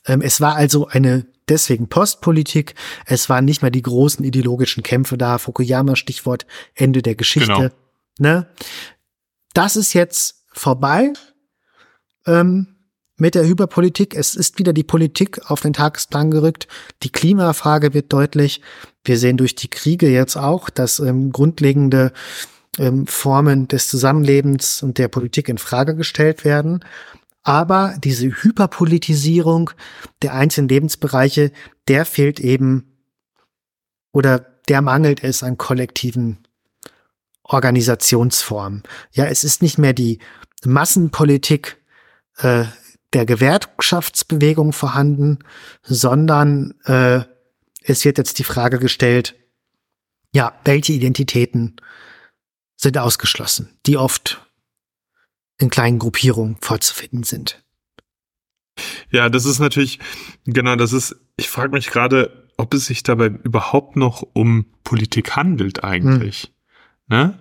[0.07, 2.75] Ähm, es war also eine deswegen Postpolitik,
[3.05, 7.71] es waren nicht mehr die großen ideologischen Kämpfe da, Fukuyama Stichwort Ende der Geschichte, genau.
[8.19, 8.49] ne?
[9.53, 11.13] Das ist jetzt vorbei.
[12.25, 12.77] Ähm,
[13.21, 14.15] mit der Hyperpolitik.
[14.15, 16.67] Es ist wieder die Politik auf den Tagesplan gerückt.
[17.03, 18.63] Die Klimafrage wird deutlich.
[19.05, 22.13] Wir sehen durch die Kriege jetzt auch, dass ähm, grundlegende
[22.79, 26.85] ähm, Formen des Zusammenlebens und der Politik in Frage gestellt werden.
[27.43, 29.71] Aber diese Hyperpolitisierung
[30.23, 31.53] der einzelnen Lebensbereiche,
[31.89, 32.97] der fehlt eben
[34.13, 36.39] oder der mangelt es an kollektiven
[37.45, 38.83] Organisationsformen.
[39.13, 40.21] Ja, es ist nicht mehr die
[40.65, 41.79] Massenpolitik,
[42.39, 42.65] äh,
[43.13, 45.39] der Gewerkschaftsbewegung vorhanden,
[45.83, 47.23] sondern äh,
[47.83, 49.35] es wird jetzt die Frage gestellt,
[50.33, 51.77] ja, welche Identitäten
[52.77, 54.47] sind ausgeschlossen, die oft
[55.59, 57.63] in kleinen Gruppierungen vorzufinden sind.
[59.11, 59.99] Ja, das ist natürlich,
[60.45, 65.37] genau, das ist, ich frage mich gerade, ob es sich dabei überhaupt noch um Politik
[65.37, 66.53] handelt eigentlich.
[67.09, 67.19] Hm.
[67.19, 67.39] Ne?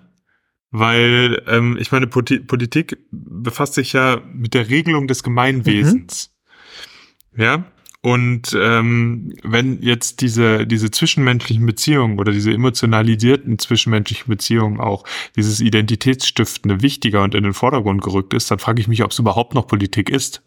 [0.72, 6.32] Weil, ähm, ich meine, Politik befasst sich ja mit der Regelung des Gemeinwesens.
[7.32, 7.42] Mhm.
[7.42, 7.66] Ja.
[8.02, 15.04] Und ähm, wenn jetzt diese, diese zwischenmenschlichen Beziehungen oder diese emotionalisierten zwischenmenschlichen Beziehungen auch,
[15.36, 19.20] dieses Identitätsstiftende wichtiger und in den Vordergrund gerückt ist, dann frage ich mich, ob es
[19.20, 20.42] überhaupt noch Politik ist.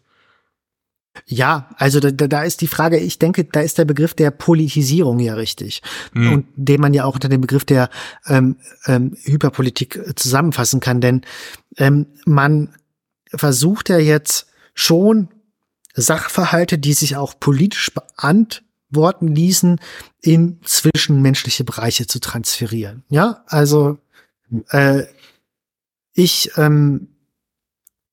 [1.25, 5.19] Ja, also da, da ist die Frage, ich denke, da ist der Begriff der Politisierung
[5.19, 5.81] ja richtig.
[6.13, 6.33] Mhm.
[6.33, 7.89] Und den man ja auch unter dem Begriff der
[8.27, 11.01] ähm, ähm, Hyperpolitik zusammenfassen kann.
[11.01, 11.21] Denn
[11.77, 12.75] ähm, man
[13.33, 15.29] versucht ja jetzt schon
[15.95, 19.79] Sachverhalte, die sich auch politisch beantworten ließen,
[20.21, 23.03] in zwischenmenschliche Bereiche zu transferieren.
[23.09, 23.97] Ja, also
[24.69, 25.03] äh,
[26.13, 27.09] ich, ähm,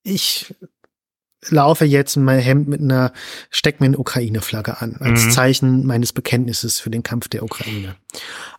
[0.03, 0.55] ich
[1.49, 3.13] laufe jetzt in mein Hemd mit einer,
[3.51, 5.31] steck mir eine Ukraine-Flagge an, als Mhm.
[5.31, 7.97] Zeichen meines Bekenntnisses für den Kampf der Ukraine.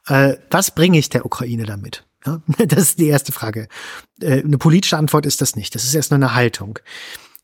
[0.08, 2.06] Äh, was bringe ich der Ukraine damit?
[2.26, 3.68] Ja, das ist die erste Frage.
[4.20, 5.76] Äh, eine politische Antwort ist das nicht.
[5.76, 6.80] Das ist erst nur eine Haltung.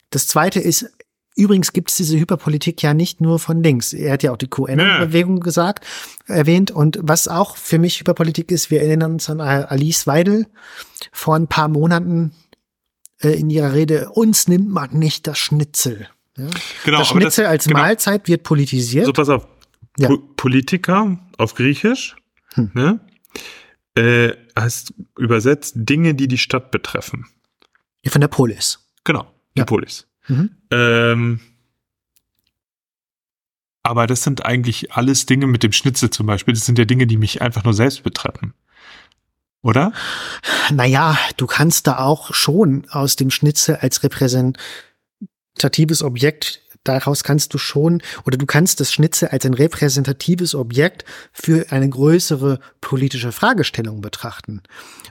[0.09, 0.89] Das zweite ist,
[1.35, 3.93] übrigens gibt es diese Hyperpolitik ja nicht nur von links.
[3.93, 5.85] Er hat ja auch die QN-Bewegung gesagt,
[6.25, 6.71] erwähnt.
[6.71, 10.47] Und was auch für mich Hyperpolitik ist, wir erinnern uns an Alice Weidel
[11.11, 12.31] vor ein paar Monaten
[13.21, 16.07] äh, in ihrer Rede, uns nimmt man nicht das Schnitzel.
[16.37, 16.47] Ja?
[16.85, 17.79] Genau, das Schnitzel als genau.
[17.79, 19.05] Mahlzeit wird politisiert.
[19.05, 19.47] So, pass auf.
[19.97, 20.09] Ja.
[20.09, 22.15] Po Politiker auf Griechisch,
[22.53, 22.71] Hm.
[22.73, 22.99] ne?
[23.95, 27.25] Äh, heißt übersetzt Dinge, die die Stadt betreffen.
[28.05, 28.79] Von der Polis.
[29.03, 29.65] Genau, die Ja.
[29.65, 30.07] Polis.
[30.27, 30.51] Mhm.
[30.71, 31.39] Ähm,
[33.83, 36.53] aber das sind eigentlich alles Dinge mit dem Schnitzel zum Beispiel.
[36.53, 38.53] Das sind ja Dinge, die mich einfach nur selbst betreffen.
[39.61, 39.91] Oder?
[40.71, 47.57] Naja, du kannst da auch schon aus dem Schnitzel als repräsentatives Objekt, daraus kannst du
[47.57, 54.01] schon, oder du kannst das Schnitzel als ein repräsentatives Objekt für eine größere politische Fragestellung
[54.01, 54.61] betrachten.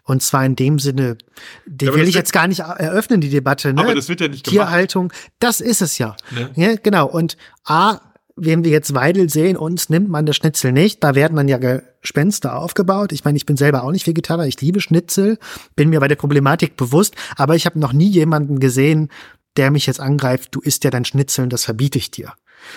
[0.04, 1.18] Und zwar in dem Sinne,
[1.66, 3.74] die Ja, will ich jetzt gar nicht eröffnen, die Debatte.
[3.74, 3.80] Ne?
[3.80, 4.68] Aber das wird ja nicht gemacht.
[4.68, 6.16] Tierhaltung, das ist es ja.
[6.30, 6.50] Ne?
[6.54, 7.08] Ja, genau.
[7.08, 8.00] Und A,
[8.36, 11.58] wenn wir jetzt Weidel sehen, uns nimmt man das Schnitzel nicht, da werden dann ja
[11.58, 13.12] Gespenster aufgebaut.
[13.12, 15.38] Ich meine, ich bin selber auch nicht Vegetarier, ich liebe Schnitzel,
[15.74, 19.08] bin mir bei der Problematik bewusst, aber ich habe noch nie jemanden gesehen,
[19.56, 22.34] der mich jetzt angreift, du isst ja dein Schnitzel und das verbiete ich dir.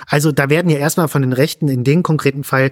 [0.07, 2.71] Also da werden ja erstmal von den Rechten in dem konkreten Fall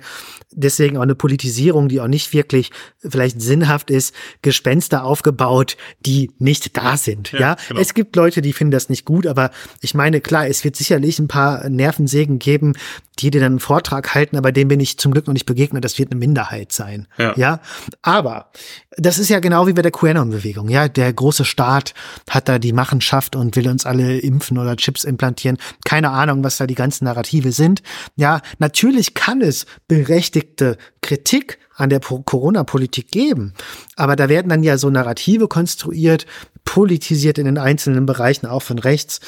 [0.51, 6.77] deswegen auch eine Politisierung, die auch nicht wirklich vielleicht sinnhaft ist, Gespenster aufgebaut, die nicht
[6.77, 7.31] da sind.
[7.31, 7.79] Ja, Ja, genau.
[7.79, 9.51] es gibt Leute, die finden das nicht gut, aber
[9.81, 12.73] ich meine, klar, es wird sicherlich ein paar Nervensägen geben,
[13.19, 15.83] die dir dann einen Vortrag halten, aber dem bin ich zum Glück noch nicht begegnet.
[15.83, 17.07] Das wird eine Minderheit sein.
[17.17, 17.33] Ja.
[17.35, 17.59] ja?
[18.01, 18.51] Aber
[18.97, 20.69] das ist ja genau wie bei der QAnon-Bewegung.
[20.69, 21.93] Ja, der große Staat
[22.29, 25.57] hat da die Machenschaft und will uns alle impfen oder Chips implantieren.
[25.83, 27.81] Keine Ahnung, was da die ganzen Narrative sind.
[28.15, 33.53] Ja, natürlich kann es berechtigte Kritik an der Po- Corona-Politik geben.
[33.95, 36.25] Aber da werden dann ja so Narrative konstruiert,
[36.65, 39.19] politisiert in den einzelnen Bereichen, auch von rechts.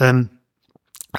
[0.00, 0.30] Ähm,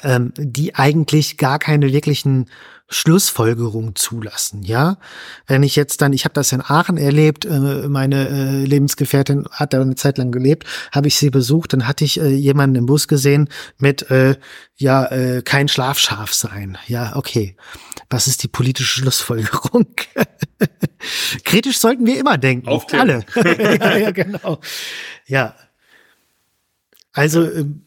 [0.04, 2.46] ähm, die eigentlich gar keine wirklichen
[2.92, 4.98] Schlussfolgerungen zulassen, ja.
[5.46, 9.72] Wenn ich jetzt dann, ich habe das in Aachen erlebt, äh, meine äh, Lebensgefährtin hat
[9.72, 12.86] da eine Zeit lang gelebt, habe ich sie besucht, dann hatte ich äh, jemanden im
[12.86, 14.06] Bus gesehen mit,
[14.76, 16.78] ja, kein Schlafschaf sein.
[16.86, 17.56] Ja, okay.
[18.08, 19.86] Was ist die politische Schlussfolgerung?
[21.44, 22.68] Kritisch sollten wir immer denken.
[22.68, 23.24] Aufklären.
[23.34, 23.78] Alle.
[23.78, 24.60] ja, ja, genau.
[25.26, 25.54] Ja.
[27.12, 27.84] Also, ähm,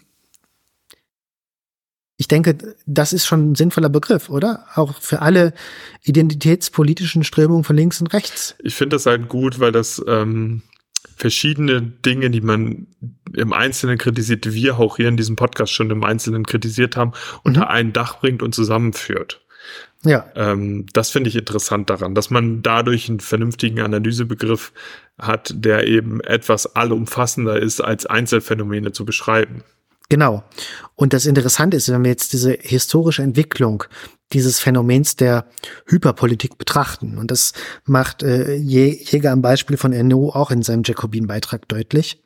[2.18, 4.66] ich denke, das ist schon ein sinnvoller Begriff, oder?
[4.76, 5.54] Auch für alle
[6.04, 8.56] identitätspolitischen Strömungen von links und rechts.
[8.64, 10.62] Ich finde das halt gut, weil das ähm,
[11.16, 12.88] verschiedene Dinge, die man
[13.36, 17.14] im Einzelnen kritisiert, die wir auch hier in diesem Podcast schon im Einzelnen kritisiert haben,
[17.44, 19.42] unter ein Dach bringt und zusammenführt.
[20.06, 24.74] Ja, Ähm, das finde ich interessant daran, dass man dadurch einen vernünftigen Analysebegriff
[25.18, 29.64] hat, der eben etwas allumfassender ist, als Einzelfänomene zu beschreiben.
[30.10, 30.44] Genau.
[30.96, 33.84] Und das Interessante ist, wenn wir jetzt diese historische Entwicklung
[34.32, 35.46] dieses Phänomens der
[35.86, 37.54] Hyperpolitik betrachten, und das
[37.86, 42.24] macht äh, Jäger am Beispiel von Erno auch in seinem Jacobin-Beitrag deutlich.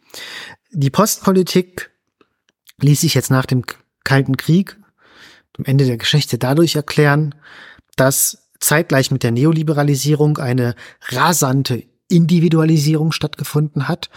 [0.71, 1.91] Die Postpolitik
[2.81, 3.63] ließ sich jetzt nach dem
[4.03, 4.77] Kalten Krieg,
[5.57, 7.35] dem Ende der Geschichte, dadurch erklären,
[7.95, 10.75] dass zeitgleich mit der Neoliberalisierung eine
[11.09, 14.09] rasante Individualisierung stattgefunden hat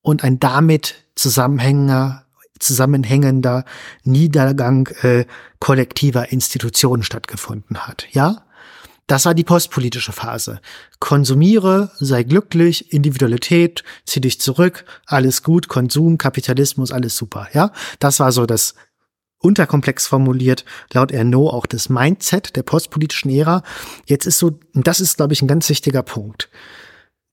[0.00, 2.26] und ein damit zusammenhängender,
[2.62, 3.64] zusammenhängender
[4.04, 5.26] Niedergang äh,
[5.58, 8.06] kollektiver Institutionen stattgefunden hat.
[8.12, 8.44] Ja?
[9.06, 10.60] Das war die postpolitische Phase.
[11.00, 17.48] Konsumiere, sei glücklich, Individualität, zieh dich zurück, alles gut, Konsum, Kapitalismus, alles super.
[17.52, 18.74] Ja, das war so das
[19.38, 23.62] unterkomplex formuliert, laut Ernaud auch das Mindset der postpolitischen Ära.
[24.06, 26.48] Jetzt ist so, das ist, glaube ich, ein ganz wichtiger Punkt.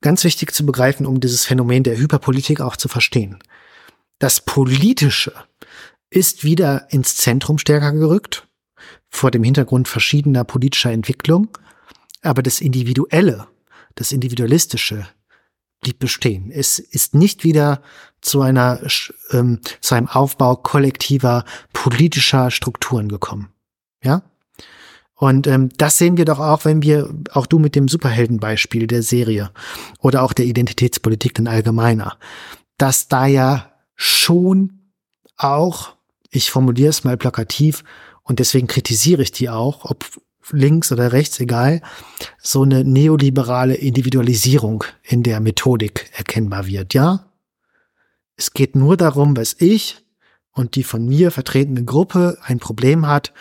[0.01, 3.39] Ganz wichtig zu begreifen, um dieses Phänomen der Hyperpolitik auch zu verstehen.
[4.19, 5.33] Das Politische
[6.09, 8.47] ist wieder ins Zentrum stärker gerückt,
[9.09, 11.57] vor dem Hintergrund verschiedener politischer Entwicklung,
[12.21, 13.47] aber das Individuelle,
[13.95, 15.07] das Individualistische
[15.81, 16.51] blieb bestehen.
[16.51, 17.81] Es ist nicht wieder
[18.21, 18.81] zu einer
[19.31, 23.53] ähm, zu einem Aufbau kollektiver politischer Strukturen gekommen.
[24.03, 24.23] Ja?
[25.15, 29.03] Und ähm, das sehen wir doch auch, wenn wir, auch du mit dem Superheldenbeispiel der
[29.03, 29.51] Serie
[29.99, 32.17] oder auch der Identitätspolitik in allgemeiner,
[32.77, 33.68] dass da ja
[34.01, 34.79] schon
[35.35, 35.95] auch,
[36.31, 37.83] ich formuliere es mal plakativ
[38.23, 40.05] und deswegen kritisiere ich die auch, ob
[40.51, 41.81] links oder rechts, egal,
[42.41, 47.25] so eine neoliberale Individualisierung in der Methodik erkennbar wird, ja?
[48.37, 49.97] Es geht nur darum, was ich
[50.53, 53.33] und die von mir vertretene Gruppe ein Problem hat,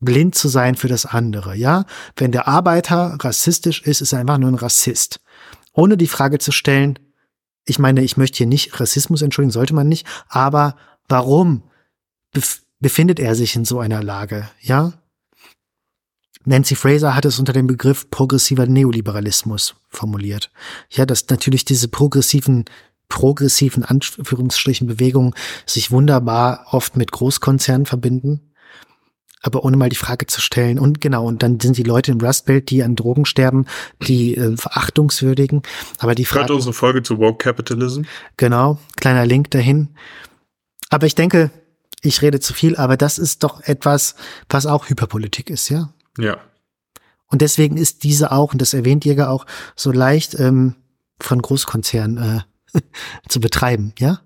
[0.00, 1.84] blind zu sein für das andere, ja?
[2.16, 5.20] Wenn der Arbeiter rassistisch ist, ist er einfach nur ein Rassist.
[5.74, 6.98] Ohne die Frage zu stellen,
[7.66, 10.76] ich meine, ich möchte hier nicht Rassismus entschuldigen, sollte man nicht, aber
[11.08, 11.62] warum
[12.32, 14.92] bef befindet er sich in so einer Lage, ja?
[16.44, 20.52] Nancy Fraser hat es unter dem Begriff progressiver Neoliberalismus formuliert.
[20.90, 22.66] Ja, dass natürlich diese progressiven
[23.08, 28.45] progressiven Anführungsstrichen Bewegungen sich wunderbar oft mit Großkonzernen verbinden,
[29.42, 30.78] aber ohne mal die Frage zu stellen.
[30.78, 33.66] Und genau, und dann sind die Leute im Rust Belt, die an Drogen sterben,
[34.02, 35.62] die äh, verachtungswürdigen.
[35.98, 36.48] Aber die Frage.
[36.48, 38.02] Hört unsere Folge zu Woke Capitalism.
[38.36, 39.90] Genau, kleiner Link dahin.
[40.90, 41.50] Aber ich denke,
[42.02, 44.14] ich rede zu viel, aber das ist doch etwas,
[44.48, 45.92] was auch Hyperpolitik ist, ja?
[46.18, 46.38] Ja.
[47.28, 50.76] Und deswegen ist diese auch, und das erwähnt Jäger auch, so leicht ähm,
[51.20, 52.80] von Großkonzernen äh,
[53.28, 54.20] zu betreiben, ja?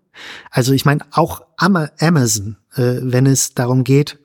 [0.51, 4.19] Also ich meine, auch Amazon, äh, wenn es darum geht,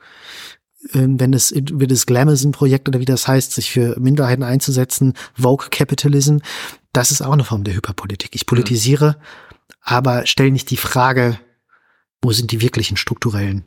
[0.91, 6.37] wenn es über das Glamazon-Projekt oder wie das heißt, sich für Minderheiten einzusetzen, Vogue Capitalism,
[6.93, 8.29] das ist auch eine Form der Hyperpolitik.
[8.33, 9.75] Ich politisiere, mhm.
[9.81, 11.39] aber stelle nicht die Frage,
[12.21, 13.65] wo sind die wirklichen strukturellen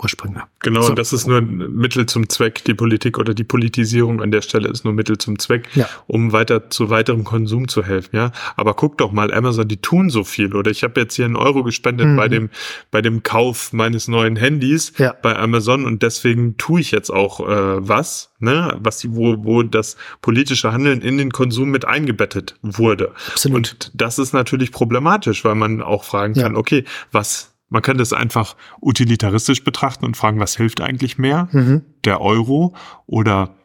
[0.00, 0.44] Ursprünge.
[0.60, 0.90] Genau, so.
[0.90, 2.64] und das ist nur ein Mittel zum Zweck.
[2.64, 5.88] Die Politik oder die Politisierung an der Stelle ist nur Mittel zum Zweck, ja.
[6.06, 8.16] um weiter zu weiterem Konsum zu helfen.
[8.16, 10.54] Ja, aber guck doch mal, Amazon, die tun so viel.
[10.54, 12.16] Oder ich habe jetzt hier einen Euro gespendet mhm.
[12.16, 12.50] bei dem
[12.90, 15.14] bei dem Kauf meines neuen Handys ja.
[15.22, 19.62] bei Amazon und deswegen tue ich jetzt auch äh, was, ne, was die, wo wo
[19.62, 23.12] das politische Handeln in den Konsum mit eingebettet wurde.
[23.28, 23.56] Absolut.
[23.56, 26.58] Und das ist natürlich problematisch, weil man auch fragen kann, ja.
[26.58, 31.48] okay, was man könnte es einfach utilitaristisch betrachten und fragen, was hilft eigentlich mehr?
[31.52, 31.82] Mhm.
[32.04, 33.56] Der Euro oder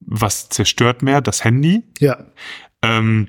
[0.00, 1.20] was zerstört mehr?
[1.20, 1.82] Das Handy?
[1.98, 2.26] Ja.
[2.80, 3.28] Ähm,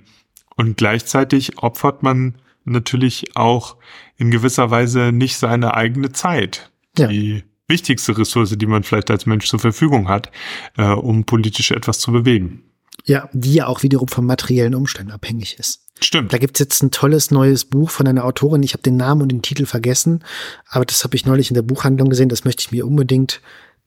[0.56, 3.78] und gleichzeitig opfert man natürlich auch
[4.16, 6.72] in gewisser Weise nicht seine eigene Zeit.
[6.98, 7.08] Ja.
[7.08, 10.32] Die wichtigste Ressource, die man vielleicht als Mensch zur Verfügung hat,
[10.78, 12.64] äh, um politisch etwas zu bewegen.
[13.06, 15.88] Ja, die ja auch wiederum von materiellen Umständen abhängig ist.
[16.04, 16.34] Stimmt.
[16.34, 18.64] Da gibt's jetzt ein tolles neues Buch von einer Autorin.
[18.64, 20.24] Ich habe den Namen und den Titel vergessen,
[20.70, 22.30] aber das habe ich neulich in der Buchhandlung gesehen.
[22.30, 23.41] Das möchte ich mir unbedingt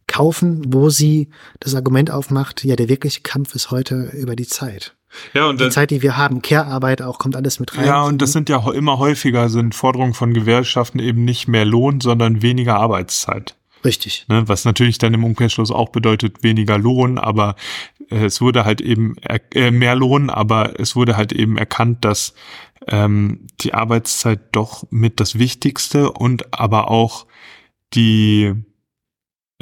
[0.06, 1.28] kaufen, wo sie
[1.60, 4.94] das Argument aufmacht, ja, der wirkliche Kampf ist heute über die Zeit.
[5.32, 7.86] Ja, und die Zeit, die wir haben, Care-Arbeit auch, kommt alles mit rein.
[7.86, 12.00] Ja, und das sind ja immer häufiger, sind Forderungen von Gewerkschaften eben nicht mehr Lohn,
[12.00, 13.54] sondern weniger Arbeitszeit.
[13.84, 14.24] Richtig.
[14.28, 17.54] Ne, was natürlich dann im Umkehrschluss auch bedeutet weniger Lohn, aber
[18.10, 22.34] äh, es wurde halt eben äh, mehr Lohn, aber es wurde halt eben erkannt, dass
[22.88, 27.26] ähm, die Arbeitszeit doch mit das Wichtigste und aber auch
[27.92, 28.54] die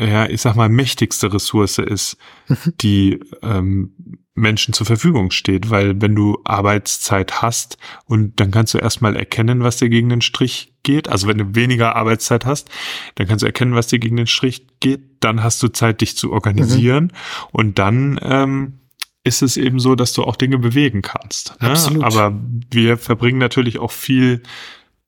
[0.06, 2.16] ja, ich sag mal, mächtigste Ressource ist,
[2.48, 2.56] mhm.
[2.80, 7.76] die ähm, Menschen zur Verfügung steht, weil wenn du Arbeitszeit hast
[8.06, 11.08] und dann kannst du erstmal erkennen, was dir gegen den Strich geht.
[11.08, 12.70] Also wenn du weniger Arbeitszeit hast,
[13.16, 15.02] dann kannst du erkennen, was dir gegen den Strich geht.
[15.20, 17.10] Dann hast du Zeit, dich zu organisieren mhm.
[17.52, 18.78] und dann ähm,
[19.24, 21.60] ist es eben so, dass du auch Dinge bewegen kannst.
[21.60, 21.70] Ne?
[21.70, 22.02] Absolut.
[22.02, 22.40] Aber
[22.70, 24.42] wir verbringen natürlich auch viel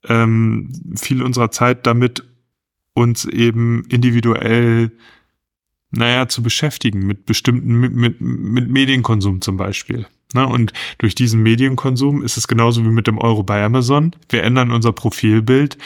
[0.08, 2.24] ähm, viel unserer Zeit damit,
[2.94, 4.92] uns eben individuell
[5.90, 10.06] naja, zu beschäftigen mit bestimmten, mit, mit, mit Medienkonsum zum Beispiel.
[10.34, 10.46] Ne?
[10.46, 14.14] Und durch diesen Medienkonsum ist es genauso wie mit dem Euro bei Amazon.
[14.28, 15.78] Wir ändern unser Profilbild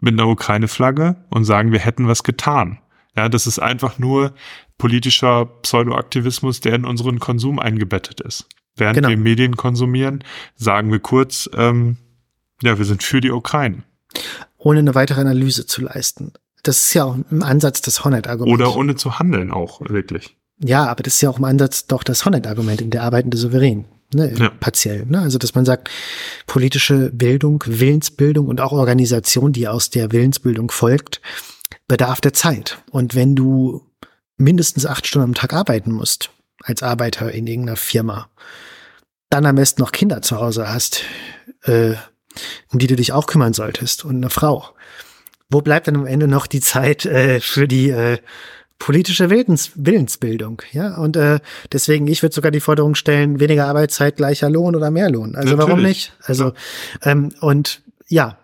[0.00, 2.78] mit einer Ukraine-Flagge und sagen, wir hätten was getan.
[3.16, 4.34] Ja, das ist einfach nur
[4.76, 8.46] politischer Pseudoaktivismus, der in unseren Konsum eingebettet ist.
[8.76, 9.08] Während genau.
[9.08, 10.22] wir Medien konsumieren,
[10.54, 11.96] sagen wir kurz, ähm,
[12.62, 13.84] ja, wir sind für die Ukraine.
[14.58, 16.32] Ohne eine weitere Analyse zu leisten.
[16.66, 18.60] Das ist ja auch im Ansatz des Honnet-Arguments.
[18.60, 20.36] Oder ohne zu handeln auch, wirklich.
[20.58, 23.84] Ja, aber das ist ja auch im Ansatz doch das Honnet-Argument in der arbeitende Souverän.
[24.14, 24.50] Ne, ja.
[24.50, 25.04] partiell.
[25.06, 25.20] Ne?
[25.20, 25.90] Also, dass man sagt,
[26.46, 31.20] politische Bildung, Willensbildung und auch Organisation, die aus der Willensbildung folgt,
[31.88, 32.78] bedarf der Zeit.
[32.90, 33.82] Und wenn du
[34.36, 36.30] mindestens acht Stunden am Tag arbeiten musst,
[36.62, 38.28] als Arbeiter in irgendeiner Firma,
[39.28, 41.02] dann am besten noch Kinder zu Hause hast,
[41.62, 41.94] äh,
[42.72, 44.68] um die du dich auch kümmern solltest und eine Frau,
[45.48, 48.18] wo bleibt dann am Ende noch die Zeit äh, für die äh,
[48.78, 50.62] politische Willens Willensbildung?
[50.72, 51.40] Ja, und äh,
[51.72, 55.34] deswegen, ich würde sogar die Forderung stellen, weniger Arbeitszeit, gleicher Lohn oder mehr Lohn.
[55.36, 55.68] Also Natürlich.
[55.68, 56.12] warum nicht?
[56.22, 56.52] Also,
[57.02, 58.38] ähm, und ja,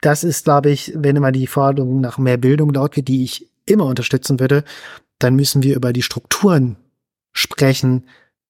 [0.00, 3.48] das ist, glaube ich, wenn immer die Forderung nach mehr Bildung laut wird, die ich
[3.66, 4.64] immer unterstützen würde,
[5.18, 6.76] dann müssen wir über die Strukturen
[7.32, 8.06] sprechen,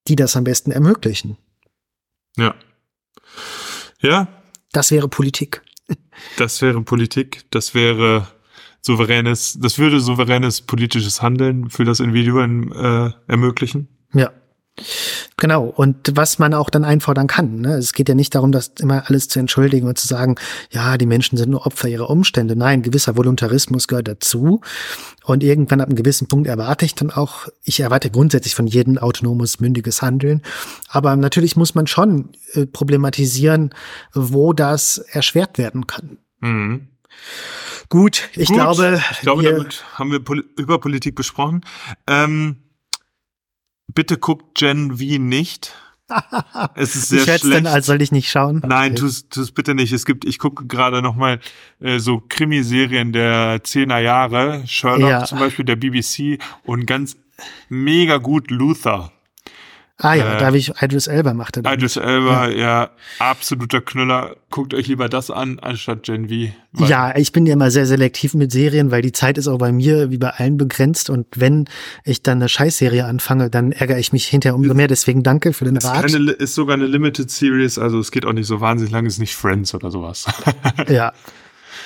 [0.08, 1.38] die das am besten ermöglichen.
[2.36, 2.54] Ja.
[4.00, 4.28] Ja.
[4.72, 5.62] Das wäre Politik.
[6.36, 8.28] Das wäre Politik, das wäre
[8.80, 13.88] souveränes, das würde souveränes politisches Handeln für das Individuum äh, ermöglichen.
[14.12, 14.30] Ja.
[15.36, 17.60] Genau, und was man auch dann einfordern kann.
[17.60, 17.74] Ne?
[17.74, 20.34] Es geht ja nicht darum, das immer alles zu entschuldigen und zu sagen,
[20.70, 22.56] ja, die Menschen sind nur Opfer ihrer Umstände.
[22.56, 24.60] Nein, gewisser Voluntarismus gehört dazu.
[25.24, 28.98] Und irgendwann ab einem gewissen Punkt erwarte ich dann auch, ich erwarte grundsätzlich von jedem
[28.98, 30.42] autonomes, mündiges Handeln.
[30.88, 33.74] Aber natürlich muss man schon äh, problematisieren,
[34.12, 36.18] wo das erschwert werden kann.
[36.40, 36.88] Mhm.
[37.88, 39.00] Gut, ich Gut, glaube.
[39.12, 41.64] Ich glaube, damit haben wir Pol über Politik besprochen.
[42.08, 42.63] Ähm,
[43.94, 45.74] bitte guckt Gen V nicht.
[46.74, 47.44] es ist sehr ich schlecht.
[47.44, 48.62] Dann, als soll ich nicht schauen?
[48.66, 49.00] Nein, okay.
[49.00, 49.92] tu's, tu's bitte nicht.
[49.92, 51.40] Es gibt, ich gucke gerade noch mal
[51.80, 55.24] äh, so Krimiserien der 10er Jahre, Sherlock ja.
[55.24, 57.16] zum Beispiel der BBC und ganz
[57.68, 59.12] mega gut Luther.
[59.98, 61.62] Ah ja, äh, da habe ich Idris Elba machte.
[61.62, 61.74] Dann.
[61.74, 62.56] Idris Elba, ja.
[62.56, 62.90] ja.
[63.20, 64.34] absoluter Knüller.
[64.50, 66.84] Guckt euch lieber das an, anstatt Gen V.
[66.84, 69.70] Ja, ich bin ja immer sehr selektiv mit Serien, weil die Zeit ist auch bei
[69.70, 71.10] mir wie bei allen begrenzt.
[71.10, 71.66] Und wenn
[72.02, 74.88] ich dann eine Scheißserie anfange, dann ärgere ich mich hinterher umso mehr.
[74.88, 76.04] Deswegen danke für den Rat.
[76.04, 79.06] Ist, keine, ist sogar eine Limited Series, also es geht auch nicht so wahnsinnig lang,
[79.06, 80.26] ist nicht Friends oder sowas.
[80.88, 81.12] ja.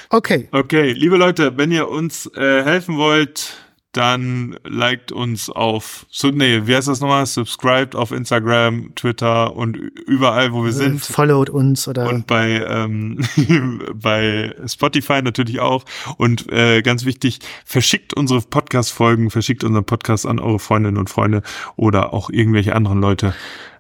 [0.09, 0.49] Okay.
[0.53, 6.67] Okay, liebe Leute, wenn ihr uns äh, helfen wollt, dann liked uns auf, so, nee,
[6.67, 7.25] wie heißt das nochmal?
[7.25, 11.01] Subscribed auf Instagram, Twitter und überall, wo wir sind.
[11.01, 12.09] Followed uns oder.
[12.09, 13.19] Und bei, ähm,
[13.95, 15.85] bei Spotify natürlich auch.
[16.19, 21.43] Und äh, ganz wichtig, verschickt unsere Podcast-Folgen, verschickt unseren Podcast an eure Freundinnen und Freunde
[21.77, 23.35] oder auch irgendwelche anderen Leute.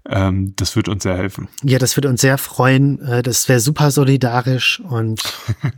[0.08, 1.48] Ähm, das wird uns sehr helfen.
[1.62, 3.00] Ja, das würde uns sehr freuen.
[3.02, 5.22] Äh, das wäre super solidarisch und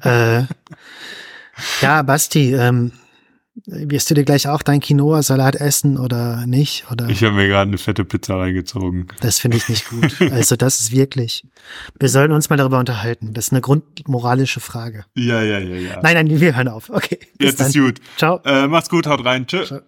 [0.04, 0.44] äh,
[1.80, 2.92] ja, Basti, ähm,
[3.66, 6.90] wirst du dir gleich auch dein Quinoa-Salat essen oder nicht?
[6.90, 7.08] Oder?
[7.08, 9.08] Ich habe mir gerade eine fette Pizza reingezogen.
[9.20, 10.16] Das finde ich nicht gut.
[10.32, 11.44] Also das ist wirklich.
[11.98, 13.34] Wir sollen uns mal darüber unterhalten.
[13.34, 15.04] Das ist eine grundmoralische Frage.
[15.14, 16.00] Ja, ja, ja, ja.
[16.02, 16.90] Nein, nein, wir hören auf.
[16.90, 17.18] Okay.
[17.38, 17.68] Jetzt dann.
[17.68, 18.00] ist gut.
[18.16, 18.40] Ciao.
[18.44, 19.46] Äh, macht's gut, haut rein.
[19.46, 19.64] Tschö.
[19.64, 19.80] Ciao.